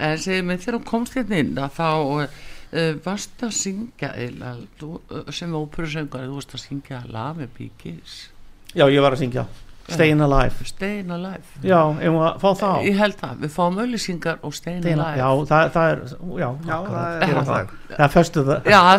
[0.03, 1.89] en segjum við þegar þú komst hérna inn að þá
[2.73, 7.53] uh, varst að syngja, eða, þú, uh, sem óperusöngar, þú varst að syngja lag með
[7.59, 8.17] Bíkis,
[8.73, 9.47] já, ég var að syngja.
[9.83, 10.63] Stayin' Alive.
[10.63, 11.43] Stayin' Alive.
[11.59, 11.75] já,
[12.55, 15.17] það á Ég held það, við fáum auðlýsingar og Stayin' Stayin' Alive.
[15.19, 15.99] já, það, það er
[16.39, 17.49] já, Já, það er það.
[17.49, 18.13] það er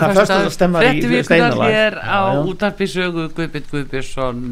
[0.05, 1.73] er föstu að það stemmar Frétti í Stayin' vikunar Alive.
[1.73, 2.43] hér á Já, já.
[2.53, 4.45] útarpi sögu Guðbjörn Guðbjörnsson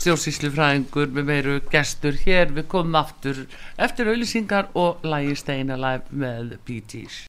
[0.00, 2.50] stjórnsýslufræðingur með meiru gestur hér.
[2.58, 3.44] Við komum aftur
[3.78, 7.28] eftir auðlýsingar og lægi Steina Live með Gees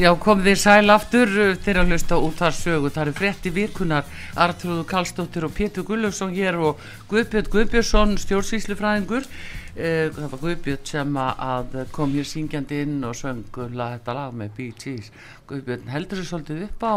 [0.00, 2.90] Já, komið þið sæl aftur þegar að hlusta út þar sögu.
[2.94, 4.06] Það eru frétti vikunar,
[4.40, 9.26] Artrúðu Karlsdóttir og Pétur Gullugson hér og Guðbjörn Guðbjörnsson, stjórnsýslufræðingur.
[9.74, 14.62] Uh, það var Guðbjörn sem að kom hér syngjandi inn og söngulla þetta lag með
[14.80, 15.12] Gees.
[15.50, 16.96] Guðbjörn, heldur þið svolítið upp á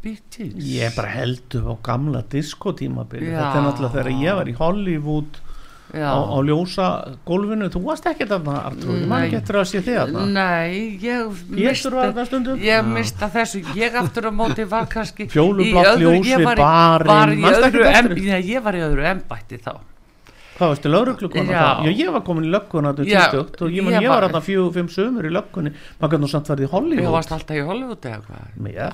[0.00, 0.56] Gees?
[0.64, 3.34] Ég bara heldur á gamla diskotímabili.
[3.34, 5.44] Þetta er náttúrulega þegar ég var í Hollywood.
[5.94, 6.86] Á, á ljósa
[7.26, 9.26] gólfinu Þú varst ekki þarna, Artur Ég man Nei.
[9.28, 11.20] ekki eftir að sé þig þarna Nei, ég
[11.96, 16.44] var stundum Ég mista þessu, ég aftur á móti var kannski Fjólublátt ljós ég við
[16.44, 17.62] var í- barinn, var
[18.50, 19.72] ég var í öðru embætti þá
[20.60, 21.60] Hvað varstu lauruglukona Já.
[21.80, 21.84] þá?
[21.88, 24.20] Já, ég var komin í lögguna þetta Já, tvítugt og ég, man, ég ég var
[24.20, 25.70] var- þarna fjögur, fimm sömur í löggunni
[26.02, 28.74] maður nú samt verið í Hollywood varst alltaf í Hollywood eða hvað.
[28.74, 28.90] Já,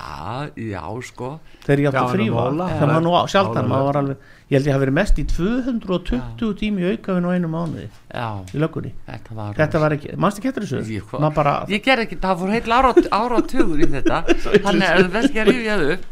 [0.54, 1.30] já, sko
[1.66, 2.68] þegar ég átti Já, að frífa en Móla.
[2.70, 3.72] það var nú sjaldan, Móla.
[3.74, 7.34] maður var alveg ég held ég hafi verið mest í 220 tími í aukafinu á
[7.34, 8.92] einu mánuði Já, í löggunni.
[9.08, 10.82] Þetta var þetta var ekki, mannst ekki eftir þessu?
[10.94, 14.20] Ég, bara, Ég ger ekki, það fór heil ára, ára tugur í þetta.
[14.66, 16.06] Þannig að það að rifja það upp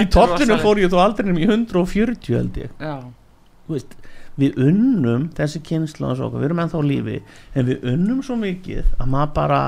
[0.00, 0.64] í rosalegt.
[0.64, 2.78] fór ég þó aldrei nema í 140 held ég.
[3.66, 3.96] Þú veist,
[4.40, 7.18] við unnum þessi kynslu og svo, við erum ennþá lífi
[7.52, 9.60] en við unnum svo mikið að maður bara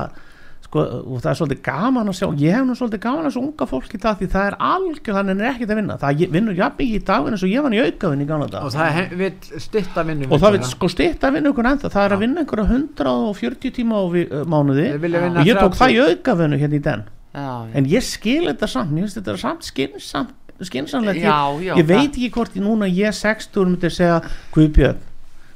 [0.75, 0.83] sko,
[1.15, 3.67] og það er svolítið gaman að sjá ég hef nú svolítið gaman að þessu unga
[3.71, 5.97] fólki það því það er algjör, þannig er ekkert að vinna.
[6.01, 8.47] Það ég- vinnur jafn mikið í daginn eins og ég var í aukavinn í gamla
[8.51, 11.91] dag og það vill stytta vinnu og það vil sko stytta að vinna ykkur ennþá.
[11.95, 14.87] Það er að vinna einhverja 140 tíma á vi- uh, mánuði.
[14.95, 15.79] Og ég tók 30.
[15.79, 17.03] það í aukavinnu hérna í den.
[17.35, 21.85] Já, en ég skil þetta samt, mér finnst þetta samt skinsamlegt, Já, ég, já, ég
[21.85, 24.21] veit ekki hvort ég núna ég 60 myndir segja
[24.55, 24.95] Guðbjörn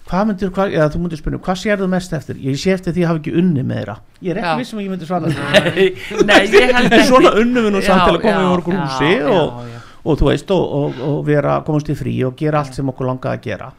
[0.09, 3.03] hvað myndir, hvað, eða þú myndir spyrja hvað sérðu mest eftir, ég sé eftir því
[3.03, 4.61] að hafa ekki unni meira ég er ekki Já.
[4.61, 5.89] vissum að ég myndi svara Nei,
[6.25, 7.09] nei, ég held en ekki.
[7.11, 9.83] svona unnum við nú samt til að koma í já, húsi já, og, já.
[10.03, 13.11] og þú veist og, og, og vera komast í frí og gera allt sem okkur
[13.11, 13.71] langaði að gera.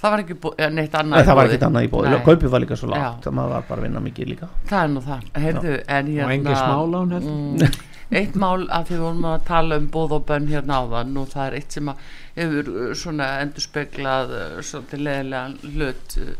[0.00, 2.62] Það var ekki eh, neitt annað Nei, það var ekkert annað í bóði, kaupið var
[2.64, 4.48] líka svo lágt það maður var bara að vinna mikið líka.
[4.70, 7.40] Það er nú það, heyrðu, en hérna og engin smálán heldur.
[7.40, 11.18] Mm, Eitt mál að því við vorum að tala um bóð og bönn hérna áðan
[11.20, 16.30] og það er eitt sem að hefur uh, svona endurspeglað uh, svolítið leðilegan hlut uh,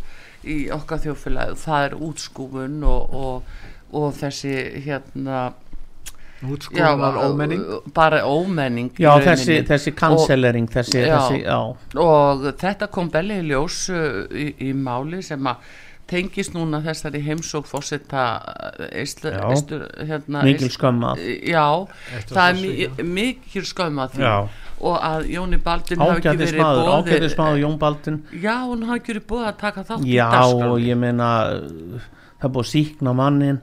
[0.41, 3.59] í okkar þjófélagi það er útskúfun og, og,
[3.97, 4.55] og þessi
[4.87, 5.43] hérna
[6.41, 7.67] útskúfunar ómenning?
[7.95, 11.19] bara ómenning já, þessi, þessi cancellering þessi, Já.
[11.19, 11.59] þessi, já.
[12.01, 15.69] Og þetta kom belli í ljós í, í máli sem að
[16.11, 17.69] tengist núna þessari heimsók
[19.37, 19.45] Já.
[19.51, 21.15] eistur, hérna, mikil skömma
[21.47, 21.67] já,
[22.19, 24.27] Eftir það er mi mikil skömm að því.
[24.27, 24.35] Já,
[24.81, 29.27] og að Jóni Baldin verið maður, ágætis maður Jón Baldin já, hún hafi ekki verið
[29.33, 33.61] búið að taka þátt í Já, og ég meina það er búið að síkna mannin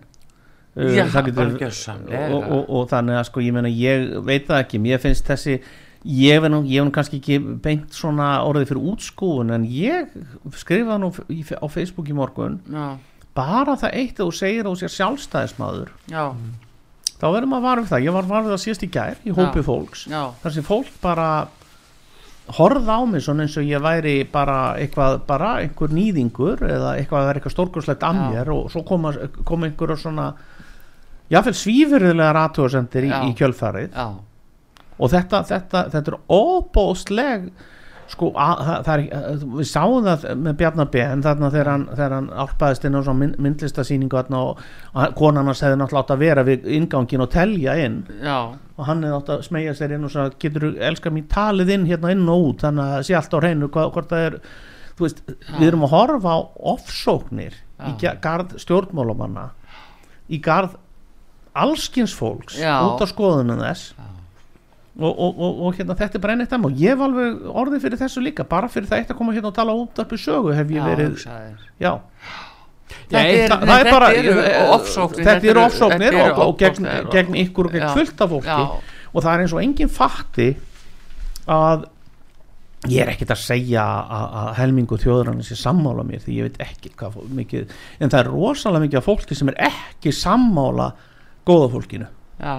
[0.78, 2.26] Já, það gjörsamlega.
[2.38, 5.56] og, og, og þannig að sko ég meina ég veit það ekki, mér finnst þessi
[6.08, 10.14] ég hef nú, nú kannski ekki beint svona orðið fyrir útskúun en ég
[10.56, 12.96] skrifaði nú á Facebook í morgun já,
[13.38, 16.24] bara það eitt að þú segir þú sér sjálfstæðismadur já,
[17.18, 19.64] þá verðum að vara við það, ég var varfið að síðast í gær í hópi
[19.64, 19.68] Já.
[19.68, 20.04] fólks
[20.44, 21.30] þar sem fólk bara
[22.58, 27.20] horfða á mig svona eins og ég væri bara eitthvað, bara einhver nýðingur eða eitthvað
[27.20, 28.12] að vera eitthvað stórkurslegt Já.
[28.16, 29.12] mér og svo koma,
[29.44, 30.28] koma einhverja svona
[31.32, 33.92] jáfnvel svífurðilega ratúarsendir í, í kjölfarið.
[33.92, 34.06] Já,
[34.98, 37.50] og þetta, þetta, þetta er óbóðsleg
[38.08, 42.30] sko, að, það, er, við sáum það með Bjarnar Ben þarna þegar hann, þegar hann
[42.46, 44.62] álpaðist inn á mynd, myndlistasýningu og,
[44.96, 48.00] og konan hans hefði náttúrulega átt að vera við ingangin og telja inn.
[48.24, 51.28] Já, og hann hefði átt að smegja sér inn og sagði getur þú elskar mér
[51.36, 52.64] talið inn hérna inn og út?
[52.64, 54.40] Þannig að það sé allt á hreinu hvað, hvort það er
[54.98, 55.24] þú veist,
[55.60, 56.40] við erum að horfa á
[56.74, 57.98] offsóknir í Já.
[58.02, 59.50] ga- garð stjórnmálamanna
[60.34, 60.80] í garð
[61.58, 62.80] allskins fólks Já.
[62.88, 63.92] út af skoðunum þess
[64.98, 67.84] og, og, og, og hérna þetta er bara enn eitt og ég hef alveg orðið
[67.86, 70.54] fyrir þessu líka bara fyrir það eitt að koma hérna og tala út af sögu
[70.58, 71.26] hef ég já, verið,
[71.78, 71.92] já.
[72.88, 77.76] Þetta Nei, er- það, er bara þetta eru ofsóknir og, og gegn, gegn ykkur og
[77.76, 78.58] gegn fullt af fólki.
[78.58, 78.98] Já.
[79.14, 80.48] og það er eins og enginn fatti
[81.48, 81.86] að
[82.88, 86.92] ég er ekkert að segja að, helmingu þjóðurinn sé sammála mér því ég veit ekki
[87.00, 90.92] hvað mikið en það er rosalega mikið af fólki sem er ekki sammála
[91.48, 92.10] góða fólkinu.
[92.38, 92.56] Já,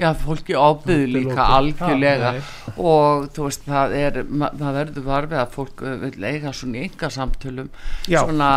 [0.00, 2.30] já fólki ábyrðu líka algjörlega.
[2.34, 2.42] Já,
[2.80, 7.68] og þú veist það er það verður varfið að fólk vil eiga svona ynga samtölum
[8.08, 8.20] Já.
[8.24, 8.50] svona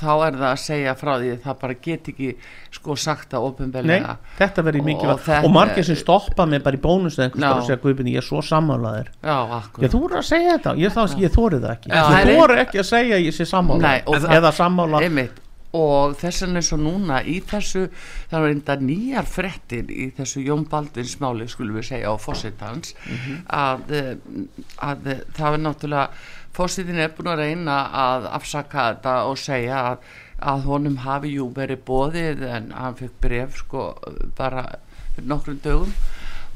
[0.00, 2.30] þá er það að segja frá því það bara get ekki
[2.70, 4.16] sko sagt Nei, ofinbelega
[5.14, 8.10] Og þetta- og margir sem stoppa mig bara í bónus einhvers staðar og segja Guðbjörn
[8.12, 8.42] ég er svo
[9.22, 11.90] Já, akkur þú voru að segja þetta, ég, ég þóri það ekki.
[11.90, 13.46] Já, Ég þóri ekki að segja að ég sé
[14.06, 14.52] og það- eða
[15.02, 15.38] Einmitt.
[15.76, 17.84] Og þess vegna eins og núna í þessu
[18.30, 22.96] það var enda nýjar frettir í þessu Jón Baldvins máli skulum við segja á fósittans
[23.46, 24.14] að, eh,
[24.82, 26.08] að eh, það er náttúrulega
[26.56, 30.08] fósittin er búin að reyna að afsaka þetta og segja að,
[30.40, 33.92] að honum hafi jú verið bóðið en hann fekk bref sko
[34.38, 34.66] bara
[35.22, 35.94] nokkrum dögum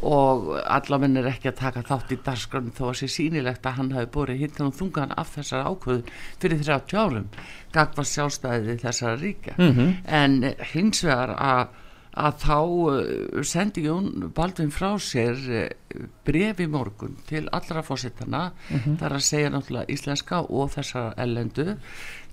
[0.03, 3.93] og allavegn er ekki að taka þátt í dagskránum þó að sé sýnilegt að hann
[3.95, 6.09] hafi borið hittan og þungan af þessar ákvöðun
[6.43, 7.29] fyrir 30 árum
[7.73, 9.97] gagva sjálfstæði þessara ríkja Mhm.
[10.07, 11.67] en hins vegar að
[12.15, 18.53] að þá uh, sendi Jón Baldvin frá sér uh, bref í morgun til allra fórsetana
[18.71, 18.99] Mhm.
[19.01, 21.77] þar að segja náttúrulega íslenska og þessara ellendu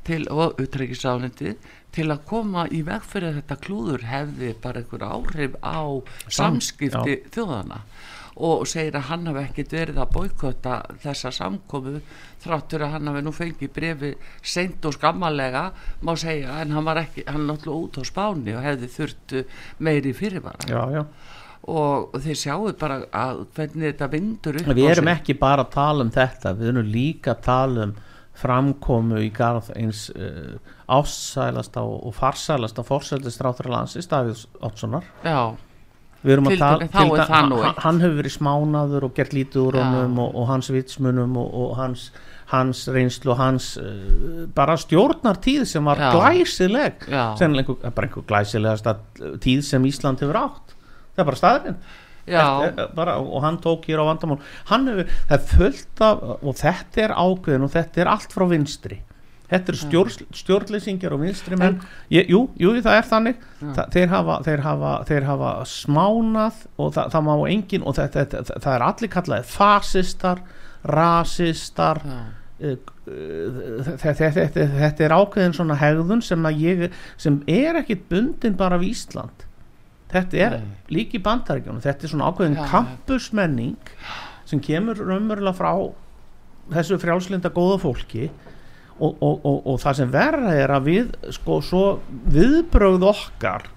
[0.03, 1.55] til, og utrækisálendi
[1.95, 5.79] til að koma í veg fyrir þetta klúður hefði bara einhver áhrif á
[6.27, 7.81] Sam- samskipti þjóðana
[8.41, 11.99] og segir að hann hafi ekkit verið að boykota þessa samkomu
[12.41, 15.65] þráttur að hann hafi nú fengið brefi seint og skammalega
[16.07, 19.59] má segja en hann var ekki, hann náttúrulega út á spáni og hefði þurft uh,
[19.83, 20.63] meiri fyrirvara.
[20.71, 21.03] Já, já.
[21.75, 26.07] og þeir sjáu bara að hvernig þetta vindur upp við erum ekki bara að tala
[26.07, 27.93] um þetta við erum líka að tala um
[28.38, 30.55] framkomu í garð eins uh,
[30.88, 35.05] ásælasta og, og farsælasta fórsældistráþra landsins Davíðs Oddssonar.
[35.25, 35.53] Já,
[36.23, 40.19] við erum Til að tala hann, hann hefur verið smánaður og gert lítið úr honum
[40.23, 42.09] og, og hans vitsmunum og, og hans,
[42.53, 46.11] hans reynslu og hans uh, bara stjórnartíð sem var Já.
[46.15, 47.09] glæsileg.
[47.39, 48.95] Sennilega einhver, bara einhver glæsilegasta
[49.43, 50.77] tíð sem Ísland hefur átt.
[51.11, 51.84] Það er bara staðurinn
[52.28, 52.43] já,
[52.95, 54.41] bara, og hann tók hér á vandamál.
[54.72, 58.45] Hann hefur, það er fullt af og þetta er ákveðin og þetta er allt frá
[58.51, 59.01] vinstri.
[59.51, 61.82] Þetta eru stjórn, stjórnleysingjar og vinstri menn.
[62.13, 63.41] Ég, jú, jú, það er þannig.
[63.59, 68.24] Þa, þeir, hafa, þeir, hafa, þeir hafa smánað og það, það má engin og þetta,
[68.32, 70.43] þetta, það er allir kallaði fasistar
[70.88, 72.19] rasistar já.
[72.72, 76.88] uh, þetta, er ákveðin svona hegðun sem, ég,
[77.22, 79.45] sem er ekkit bundin bara af Ísland
[80.12, 80.57] þetta er
[80.91, 82.66] líka í bandaríkjónu þetta er svona ákveðin Já.
[82.72, 83.91] kampusmenning
[84.49, 85.72] sem kemur raunverulega frá
[86.72, 88.30] þessu frjálslinda góða fólki
[89.01, 91.86] og, og, og, og það sem verra er að við sko svo
[92.34, 93.70] viðbrögð okkar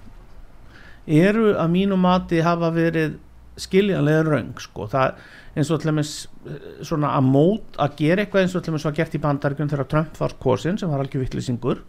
[1.07, 3.19] eru að mínu mati hafa verið
[3.61, 5.19] skiljanlega raung sko það
[5.55, 6.13] eins og til dæmis
[6.49, 9.71] eh, svona að mót að gera eitthvað eins og til dæmis var gert í bandaríkjum
[9.71, 11.85] þegar Trump var kosin sem var algjör vittlisingur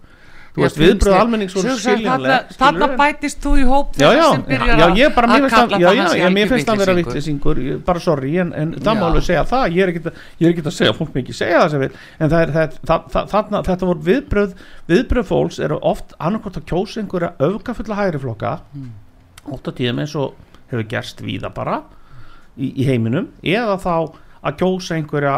[0.56, 2.97] þú veist viðbröð almennings voru skiljanlega skilurðu?
[3.01, 5.86] bætist þú í hóp já, já, já, að- ég bara, að mér finnst hann,
[6.22, 9.66] já, mér finnst hann vera vittlisingur, bara sorry, en, en það má alveg segja það,
[9.76, 12.39] ég er að, ég er ekkert að segja, fólk með ekki segja það en það
[12.41, 12.78] er, það,
[13.12, 14.56] það, þarna, þetta voru viðbröð,
[14.93, 18.91] viðbröð fólks eru oft annarkvæmt að kjósa einhverja öfgafulla hægri flokka, Mm.
[19.53, 20.34] oft á tíðum eins og
[20.72, 21.82] hefur gerst víða bara
[22.58, 23.91] í, í heiminum, eða þá
[24.45, 25.36] að kjósa einhverja,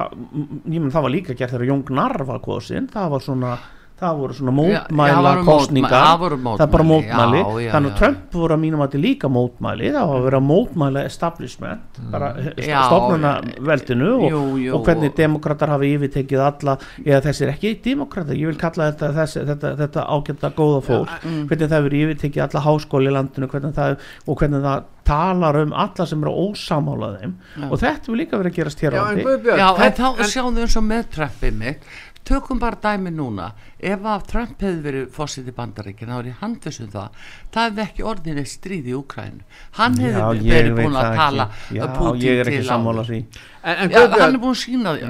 [0.68, 3.52] menn það var líka gert þegar Jón Gnarr var kosin, það var svona,
[3.98, 6.04] það voru svona Já, já, mótmæla það voru kostningar
[6.38, 9.02] mótmæli, það voru er mótmæli, já, já, þannig að Trump voru að mínum að þetta
[9.04, 9.92] líka mótmæli.
[9.96, 12.32] Það var að vera mótmæla establishment bara
[12.62, 13.32] Já, stofnuna
[13.70, 14.76] veldinu og, jú, jú.
[14.78, 16.78] og hvernig demokrater hafi yfirtekið alla.
[17.06, 21.16] Eða þessir ekki demokrater ég vil kalla þetta, þessi, þetta, þetta ágæta góða fólk.
[21.24, 21.42] mm.
[21.50, 25.74] hvernig það hefur yfirtekið alla háskóli í landinu hvernig það, og hvernig það talar um
[25.74, 27.36] alla sem eru ósamála þeim.
[27.56, 27.68] Já.
[27.70, 29.26] og þetta vil líka vera að gerast hér á Já, en landi.
[29.28, 31.88] Guðbjörn, Já, en þá sjáum við eins og með Trumpið mitt
[32.28, 33.52] tökum bara dæmi núna.
[33.80, 37.20] Ef að Trump hefði verið fósiti bandaríkina þá er ég handvisum það.
[37.54, 39.44] Það hefði ekki orðin eitt stríð í Úkrænu
[39.78, 41.46] hann hefði verið búin að tala.
[41.74, 43.20] Já, Putin ég er ekki sammála því.
[43.68, 45.08] En, en Já, hann er búin að sína því.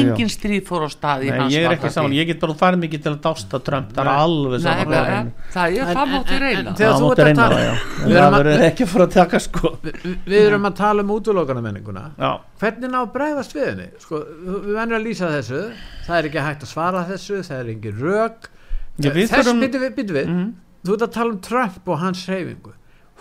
[0.00, 2.82] Engin stríð fór á stað í Nei, ég er ekki sammála, ég get bara farið
[2.84, 3.92] mikið til að dásta Trump.
[3.94, 6.74] Það er alveg Nei, saman það er- það er En- það en- reyna.
[6.80, 6.90] Já,
[7.30, 7.48] reyna
[8.10, 9.72] það, verður ekki fara að taka sko.
[9.82, 12.04] við, erum að tala um útlokana menninguna
[12.60, 13.00] hvernig ná
[16.60, 18.00] við við hægt að svara þessu það er engin
[19.16, 20.26] við þess byttu við, byttu við.
[20.28, 20.54] Mhm.
[20.84, 22.72] þú ert að tala um Trump og hans hreyfingu.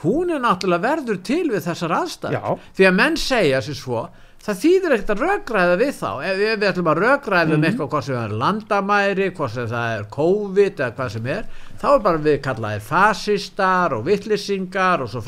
[0.03, 4.09] Hún er náttúrulega verður til við þessar aðstæð því að menn segja sér svo
[4.39, 6.11] það þýðir ekkert að rökræða við þá.
[6.23, 7.53] Ef, ef við ætlum að rökræða Mhm.
[7.53, 11.43] um eitthvað hvað sem er landamæri, hvað sem það er COVID eða hvað sem er
[11.81, 15.21] þá er bara við kallaðir fasistar og vittlisingar og svo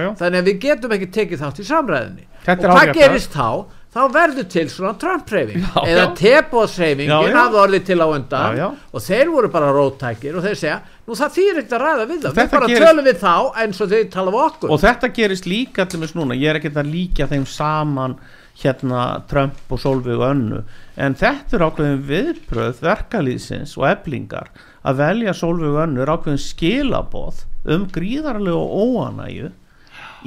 [0.00, 0.14] já.
[0.20, 3.64] þannig að við getum ekki tekið þátt í samræðinni Þetta og hvað gerist þá?
[3.92, 5.62] Þá verður til svona Trump-hreyfing.
[5.62, 7.36] Já, eða já.
[7.36, 8.68] hafði orðið til á undan Já, já.
[8.92, 12.22] og þeir voru bara róttækir og þeir segja nú það þýr ekkert að ræða við
[12.22, 13.34] það við bara gerist- tölum við þá
[13.64, 14.70] eins og þeir tala við okkur.
[14.72, 18.16] Og þetta gerist líka allir með núna, ég er ekkert að líka þeim saman
[18.62, 20.62] hérna Trump og Solveig og önnu.
[20.96, 24.48] En þetta er ákveðin viðbröð verkalýðsins og eblingar
[24.84, 29.52] að velja Solveig og önnu er ákveðin skilaboð um gríðarlega óanæju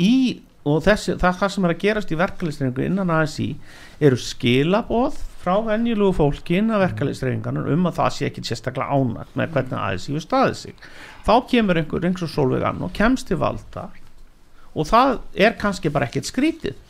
[0.01, 3.51] í og þessi, það, sem er að gerast í verkalýðsreiningu innan ASI
[4.03, 9.53] eru skilaboð frá venjulegu fólki innan verkalýðsreiningarnar um að það sé ekki sérstaklega ánægt með
[9.53, 10.87] hvernig ASI hefur staðið sig.
[11.27, 13.91] Þá kemur einhver eins og Solveig Ann og kemst til valda
[14.75, 16.81] og það er kannski bara ekkert skrítið.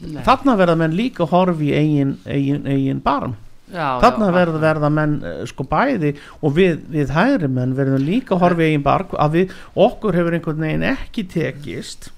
[0.00, 0.22] Nei.
[0.24, 3.34] þarna verða menn líka að horfa í eigin, eigin, eigin barm.
[3.70, 8.06] Já, þarna já, verða, verða menn eh, sko bæði og við, við hægri menn verðum
[8.06, 12.08] líka að horfa í einn bark að við, okkur hefur einhvern veginn ekki tekist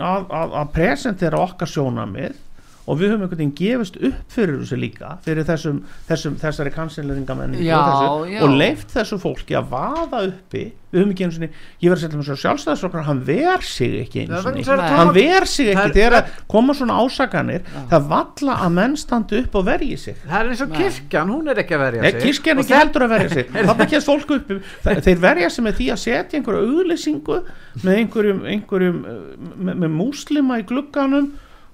[0.00, 2.38] að, að, að presentera okkar sjónamið
[2.86, 7.62] og við höfum einhvern veginn gefist upp fyrir þessu líka fyrir þessum, þessum þessari kansileringamenninu
[7.66, 8.40] Já, og, þessu, já.
[8.46, 10.62] og leift þessu fólki að vaða uppi.
[10.90, 11.48] Við höfum ekki einu sinni,
[11.84, 14.72] ég verð að setja með svo sjálfstæðisflokkar hann ver sig ekki Það er vegna þess
[14.74, 18.72] að hann ver sig Það ekki er- þegar að koma svona ásakanir það valla að
[18.80, 20.16] menn standi upp og verji sig.
[20.24, 22.20] Það er eins og kirkjan, hún er ekki að verja Nei, sig.
[22.24, 23.52] kirkjan Og ekki það- heldur að verja sig.
[23.70, 24.50] Þarna kemst fólk upp.
[24.88, 27.38] Þe- þeir verja sig með því að setja einhverju auglýsingu
[27.84, 29.22] með einhverjum, einhverjum uh,
[29.54, 31.30] með, með múslima í glugganum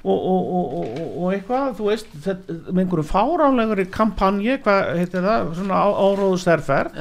[0.06, 5.50] og, og, og, og, eitthvað þú veist, þetta, með einhverju fáránlegri kampanje, hvað heitir það
[5.58, 7.00] svona á, áróðusterferð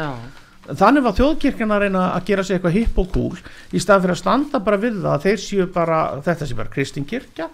[0.66, 3.36] þannig var þjóðkirkjan að reyna að gera sig eitthvað hipp og cool
[3.76, 6.74] í stað fyrir að standa bara við það að þeir séu bara, þetta sé bara
[6.74, 7.49] kristingkirkja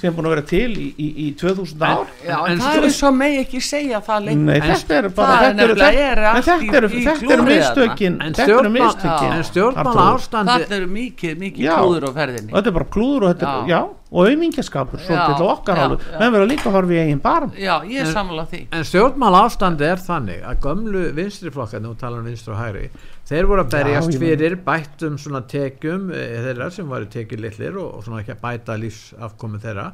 [0.00, 2.06] sem er búin að vera til í, í, í 2000 ár.
[2.26, 4.46] já En en það er svo megi ekki segja það lengur.
[4.50, 8.18] Nei, En þetta eru bara þetta eru, þetta, er en þetta eru, þetta eru mistökin.
[8.22, 11.74] En þetta eru en stjórnmála ástandi það er mikið, mikið Já.
[11.80, 12.52] klúður á ferðinni.
[12.52, 13.80] Og þetta er bara klúður og, þetta, Já.
[14.10, 17.52] og auðmingjaskapur svolítið á okkar álu menn verður líka að horfa í eigin barm.
[17.58, 18.62] Já, ég er sammála því.
[18.72, 22.88] En stjórnmála ástandi er þannig að gömlu vinstriflokkar, nú talar um vinstri og hægri
[23.26, 27.78] þeir voru að berjast ég fyrir bættum svona tekjum e, þeirra sem varu tekið litlir
[27.82, 29.88] og, og svona ekki að bæta lífsafkomi þeirra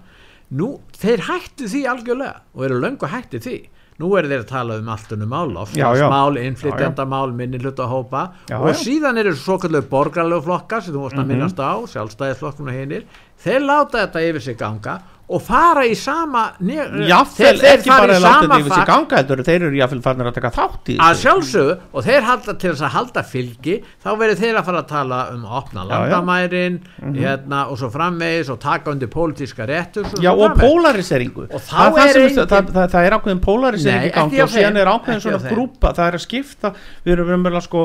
[0.52, 3.54] nú, þeir hættu því algjörlega og eru löngu hætti því
[4.02, 5.62] nú eru þeir að tala um allt unnum mál Já, já.
[5.62, 8.78] ofslagsmál, innflytjandamál, minni hluta hópa Já, og já.
[8.82, 11.32] síðan eru svo kallu borgarlegu flokkar sem þú varst að Mhm.
[11.32, 13.04] minnast á sjálfstæðisflokkun og hinir
[13.44, 14.98] þeir láta þetta yfir sig ganga
[15.32, 19.42] og fara í sama þeir- þeir ekki bara að láta yfir sig fag- ganga heldur
[19.46, 22.84] þeir eru jáfnvel farnir að taka þátt í að sjálfsögðu og þeir halda til þess
[22.88, 25.98] að halda fylgi þá verður þeir að fara að tala um að opna Já, já.
[26.12, 26.78] landamærin
[27.16, 30.68] hérna, og svo framvegis og taka undir pólitíska réttur Já, og framvegis.
[30.68, 31.48] polariseringu.
[31.52, 34.48] Og það, er það, er engin- það, það, er ákveðin polarisering Nei, í gangi og
[34.52, 35.92] síðan er ákveðin svona grúpa.
[35.96, 36.72] Það er að skipta.
[37.04, 37.82] Við erum umverulega sko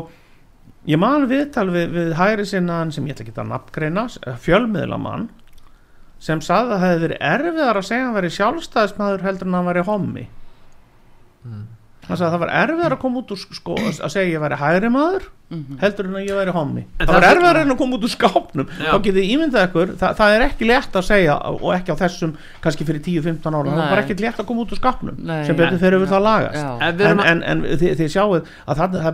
[0.88, 4.06] ég man viðtal við, við hægri sinnaðan sem ég ætla ekki að nafngreina
[4.46, 5.28] fjölmiðlamann
[6.20, 9.54] sem sagði að það hefði verið erfiðar að segja að hann væri sjálfstæðismæður heldur en
[9.60, 10.28] hann væri hommi.
[12.08, 14.40] Hann sagði að það var erfiðar að koma út úr sko, að segja að ég
[14.46, 15.26] væri hægri maður
[15.82, 16.82] heldur en að ég væri hommi.
[17.00, 18.68] En það var það- erfiðar en að koma út úr skápnum.
[18.80, 18.92] Já.
[18.92, 22.34] þá getið ímyndað ykkur það, það er ekki létt að segja og ekki á þessum
[22.64, 25.46] kannski fyrir 10-15 ára það var ekki létt að koma út úr skápnum Nei.
[25.46, 26.64] sem betur fyrir við það lagast.
[26.64, 26.80] Já.
[26.88, 29.14] En að- en, en þið, þið sjáuð að það, það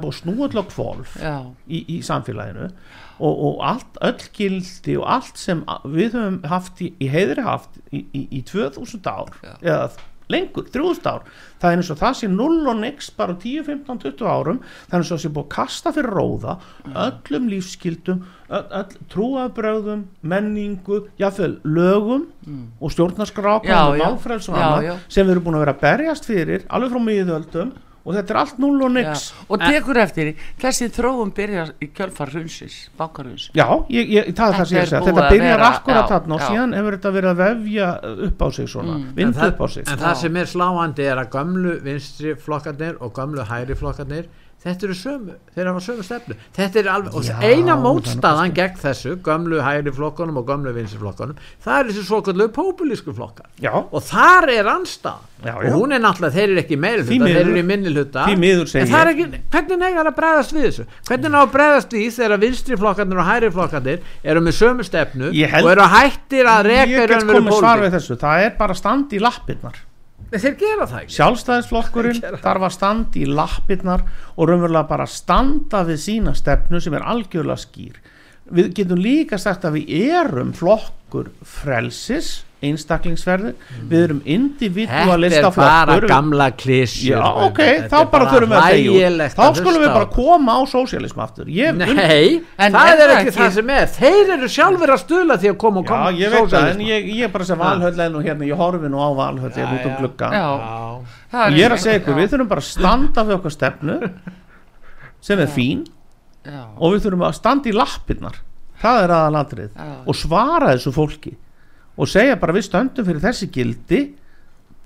[3.20, 7.78] og, og allt, öll gildi og allt sem við höfum haft í, í heiðri haft
[7.92, 9.54] í, í, í 2000 ár Já.
[9.62, 9.92] eða
[10.32, 11.26] lengur, 3000 ár
[11.60, 14.62] það er eins og það sé 0 og nix bara á 10, 15, 20 árum
[14.64, 16.56] það er eins og það sé búið að kasta fyrir róða
[17.04, 22.28] öllum lífskildum öll, öll trúabröðum, menningu jafnvel lögum
[22.80, 22.92] og
[23.64, 23.70] Mm.
[23.70, 24.04] Já, já.
[24.04, 27.70] málfræls og annað sem við erum búin að vera að berjast fyrir alveg frá miðöldum
[28.06, 28.94] og þetta er allt 0 og já.
[28.98, 34.32] nix og tekur eftir því, þessi þróum byrja í kjölfar hrunsis, bankarhuns Já, ég, ég,
[34.36, 36.48] það er það sem ég segja Þetta byrjar vera- akkurat já, þarna og já.
[36.52, 37.88] síðan hefur þetta verið að vefja
[38.28, 39.20] upp á sig svona, Mm.
[39.24, 42.98] en það, upp á sig en það sem er sláandi er að gömlu vinstri flokkarnir
[43.02, 44.26] og gömlu hægri flokkarnir
[44.64, 46.38] þetta eru sömu, þeir hafa sömu stefnu.
[46.56, 50.48] Þetta er alveg, og Já, eina það er mótstaðan gegn þessu gömlu hægri flokkunum og
[50.48, 53.50] gömlu vinstri flokkunum það er þessi svokallu populísku flokkar.
[53.62, 57.28] Já, og þar er anstað og hún er náttúrulega, þeir eru ekki meiri Því hluta,
[57.34, 58.26] þeir eru í minni hluta.
[58.32, 60.86] en það er ekki, hvernig neigar að bregðast við þessu?
[61.10, 65.34] Hvernig ná að bregðast við þegar vinstri flokkarnir og hægri flokkarnir eru með sömu stefnu
[65.52, 67.60] held- og eru hættir að reka í raunveru pólitík
[70.34, 71.16] lappirnar þeir gera það ekki.
[71.18, 77.06] Sjálfstæðisflokkurinn þarf að standa í lappirnar og raunverulega bara standa við sína stefnu sem er
[77.14, 78.00] algjörlega skýr.
[78.54, 83.54] Við getum líka sagt að við erum flokkur frelsis einstaklingsverði,
[83.90, 87.62] við erum Þetta er individualista bara flokkur gamla klísjur Já, ok,
[87.92, 91.50] þá bara þurfum við að þegja hlægilegt Þá skulum við bara koma á sósialism aftur.
[91.52, 93.90] Ég Nei, En það er er ekki það sem er.
[93.98, 96.86] Þeir eru sjálfur að stula því að koma og Já, koma ég veit það, en
[96.88, 99.64] ég, ég er bara sem valhöll en og hérna, ég horfi nú á valhöll ég
[99.64, 100.00] er út um já.
[100.00, 100.32] glugga.
[100.34, 101.20] Já, Já.
[101.34, 103.56] það og ég er að segja já, ykkur, við þurfum bara að standa við okkar
[103.58, 104.00] stefnu
[105.24, 105.86] sem er fín
[106.44, 108.42] já, og við þurfum að standa í lappirnar.
[108.84, 109.90] Það er aðalatrið Já.
[110.04, 111.38] og svara þessu fólki
[111.98, 114.02] og segja bara við stöndum fyrir þessi gildi.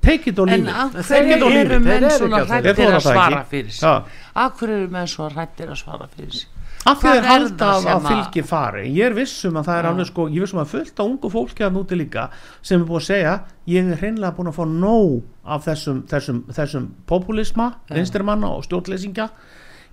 [0.02, 4.14] Take it or En hverju eru lífið, menn svona hrættir að svara fyrir sig?
[4.38, 6.48] Hverju eru menn svona hrættir að svara fyrir sig?
[6.88, 8.84] af því þeir er halda að, sem að að- fylgi fari.
[8.96, 11.30] Ég er vissum að það er alveg sko ég er vissum að fullt á ungu
[11.34, 12.30] fólki að núti líka
[12.62, 13.34] sem er búið að segja
[13.68, 19.28] ég er hreinlega búin að fá nóg af þessum, þessum, þessum populisma vinstrimanna og stjórnleysingja.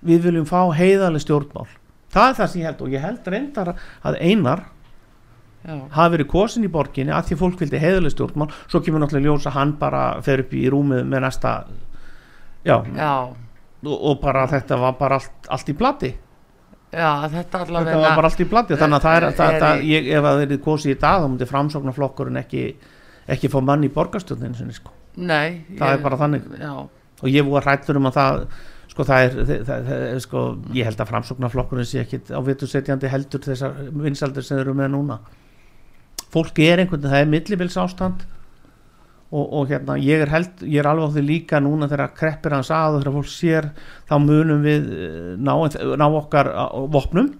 [0.05, 1.67] Við viljum fá heiðaleg stjórnmál.
[2.13, 3.73] Það er það sem ég held og ég held reyndar
[4.05, 4.63] að einar
[5.65, 8.49] hafi verið kosin í borginni að því fólk vildi heiðaleg stjórnmál.
[8.69, 11.53] Svo kemur náttúrulega ljós að hann bara fer upp í rúmið með næsta
[12.65, 13.11] já, já,
[13.85, 16.11] og, og bara þetta var bara allt, allt í plati.
[16.95, 18.77] Já, þetta allavega þetta var bara allt í plati.
[18.79, 20.99] Þannig að það er, Er- það, er það, ég, ef að þeir eru kosið í
[21.01, 22.61] dag þá myndi framsóknarflokkurinn ekki
[23.35, 24.91] ekki fá mann í borgarstjórninu sinni sko.
[25.17, 26.43] nei, það ég- er bara þannig.
[26.61, 26.71] já,
[27.23, 28.41] og ég voru hrættur um að það
[28.91, 30.41] sko það er, það, það, það, sko,
[30.77, 35.17] ég held að framsóknarflokkurinn sé ekkit á vitursetjandi heldur þessar vinsaldur sem eru með núna
[36.35, 38.25] fólki er einhvern veginn, það er millibils ástand
[39.31, 42.55] og, og hérna ég er, held, ég er alveg á því líka núna þegar kreppir
[42.55, 43.71] hans að og þegar fólk sér
[44.09, 45.53] þá munum við eh, ná,
[45.97, 47.33] ná okkar eh, vopnum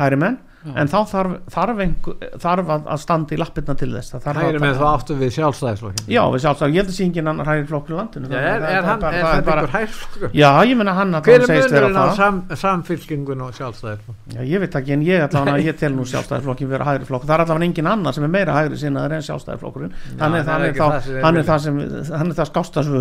[0.00, 0.38] hæri menn
[0.74, 4.60] en þá þarf, þarf, einhver, þarf að, að standa í lappirna til þess það hægri
[4.64, 7.68] með þá áttu við sjálfstæðisflokkin já, við sjálfsagt, ég held að sé engin annar hægri
[7.70, 9.74] flokkur í landinu Já, Það- er, það- er, það hann, er það þetta bara- einhver
[9.78, 12.16] hægri Já, ég menna hann að hver hann er segist vera munurinn á það.
[12.18, 16.68] sam, samfylkingun og sjálfstæðisflokkin Já, ég veit ekki, en ég allavega, ég tel nú sjálfstæðisflokkin
[16.74, 19.92] vera hægri flokk, það er allavega engin annar sem er meira hægri sinnaður en sjálfstæðisflokkurinn.
[20.18, 21.58] Hann er, það er hann er, ekki það þá, við hann er það
[22.18, 22.50] hann er það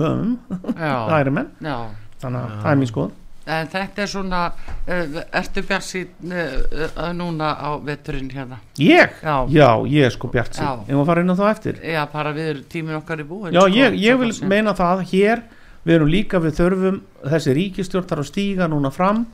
[0.06, 0.38] höfum
[0.78, 1.78] já, hægri menn, já.
[2.22, 3.12] Þannig að það er mín skoð
[3.48, 6.42] en þetta er svona uh, ertu bjart sín uh,
[6.88, 8.60] uh, núna á veturinn hérna?
[8.82, 9.14] Ég?
[9.24, 9.36] Já.
[9.54, 11.80] Já, ég er sko bjart sín, ég var fara inn á það eftir?
[11.94, 14.76] Já, bara við erum tímin okkar í búin Já, sko, ég, ég vil sem- meina
[14.78, 15.44] það hér,
[15.88, 19.26] við erum líka við þurfum, þessi ríkistjórn þarf að stíga núna fram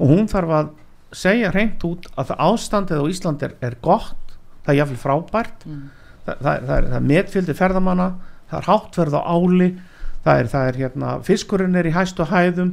[0.00, 0.72] og hún þarf að
[1.12, 5.64] segja hreint út að það ástandið á Íslandi er, er gott, það er jáfnvel frábært.
[5.66, 5.88] Mm.
[6.26, 8.06] það, það, það, er, það er metfjöldi ferðamanna,
[8.50, 9.68] það er háttverð á áli,
[10.24, 12.70] það er, það er hérna, fiskurinn er í hæstu hæðum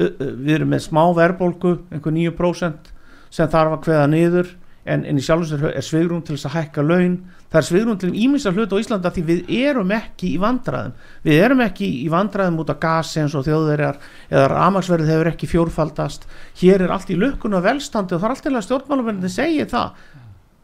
[0.00, 2.90] við erum með smá verðbólgu, einhver 9%
[3.30, 4.54] sem þarf að kveða niður
[4.88, 7.18] en, en í sjálfsvegar er svigrún til þess að hækka laun.
[7.50, 10.94] Það er svigrún til ímissa hluta á Íslanda því við erum ekki í vandræðum.
[11.26, 13.98] Við erum ekki í vandræðum út af gas eins og þjóðverjar
[14.30, 16.26] eða ramagsverðið hefur ekki fjórfaldast.
[16.62, 19.68] Hér er allt í lukkun og velstandi og það er allt til að stjórnmálumverðin segja
[19.70, 20.04] það.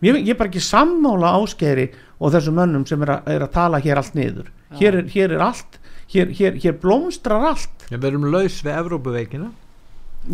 [0.05, 1.89] Ég, ég er bara ekki sammála áskeri
[2.20, 4.53] og þessum mönnum sem er að, er að tala hér allt niður.
[4.78, 5.78] Hér er, hér er allt
[6.13, 7.87] hér, hér, hér blómstrar allt.
[7.91, 9.53] Við erum laus við Evrópuveikina.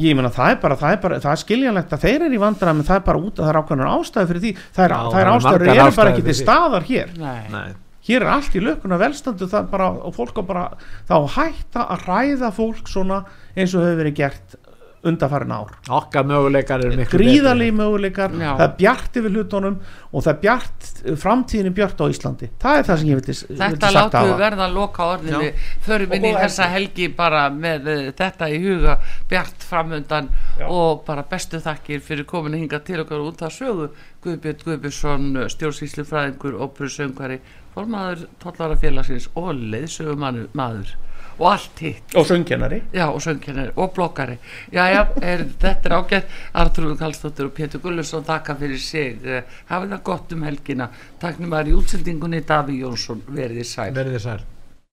[0.00, 2.40] Ég meina það er bara, það er bara, það er skiljanlegt að þeir eru í
[2.40, 4.52] vandræðum en það er bara út að það er ákveðnar ástæði fyrir því.
[4.72, 7.12] Það er, Já, það er eru ástæður eru bara ástæður ekki til staðar hér.
[7.20, 7.42] Nei.
[7.52, 7.72] Nei.
[8.08, 10.64] hér er allt í lökkuna velstandu bara, og fólk á bara
[11.06, 13.20] þá hætta að ræða fólk svona
[13.54, 14.56] eins og hefur verið gert
[15.02, 15.70] undarfærin ár.
[15.90, 18.52] Okkar möguleikar eru miklu gríðalegi möguleikar, Já.
[18.58, 19.78] það er bjart yfir hlutunum
[20.12, 20.86] og það er bjart,
[21.24, 24.28] framtíðin er bjart á Íslandi, það er það sem ég vildi, vildi Þetta sagt látum
[24.30, 25.74] við verða að loka orðinu, Já.
[25.88, 28.96] förum inn í þessa helgi bara með uh, þetta í huga
[29.32, 30.30] bjart framundan
[30.68, 33.90] og bara bestu þakkir fyrir komin að hinga til okkar út af sögu.
[34.22, 37.40] Guðbjörn Guðbjörnsson, stjórnsýslufræðingur, óperusöngari,
[37.74, 40.94] formaður tóllara félagsins og leiðsögumadur maður
[41.38, 42.14] og allt hitt.
[42.16, 42.82] Og söngkennari.
[42.92, 44.38] Já, og söngkennari og bloggari.
[44.72, 46.38] Já, já, er, þetta er ágætt.
[46.54, 50.88] Artrúður Kallstóttir og Pétur Gullusson þakka fyrir sig, Eh, hafið það gott um helgina.
[51.20, 53.22] Taknum að í útsendingunni Daví Jónsson.
[53.28, 53.92] Verið sæl.
[53.94, 54.51] Verðið sæl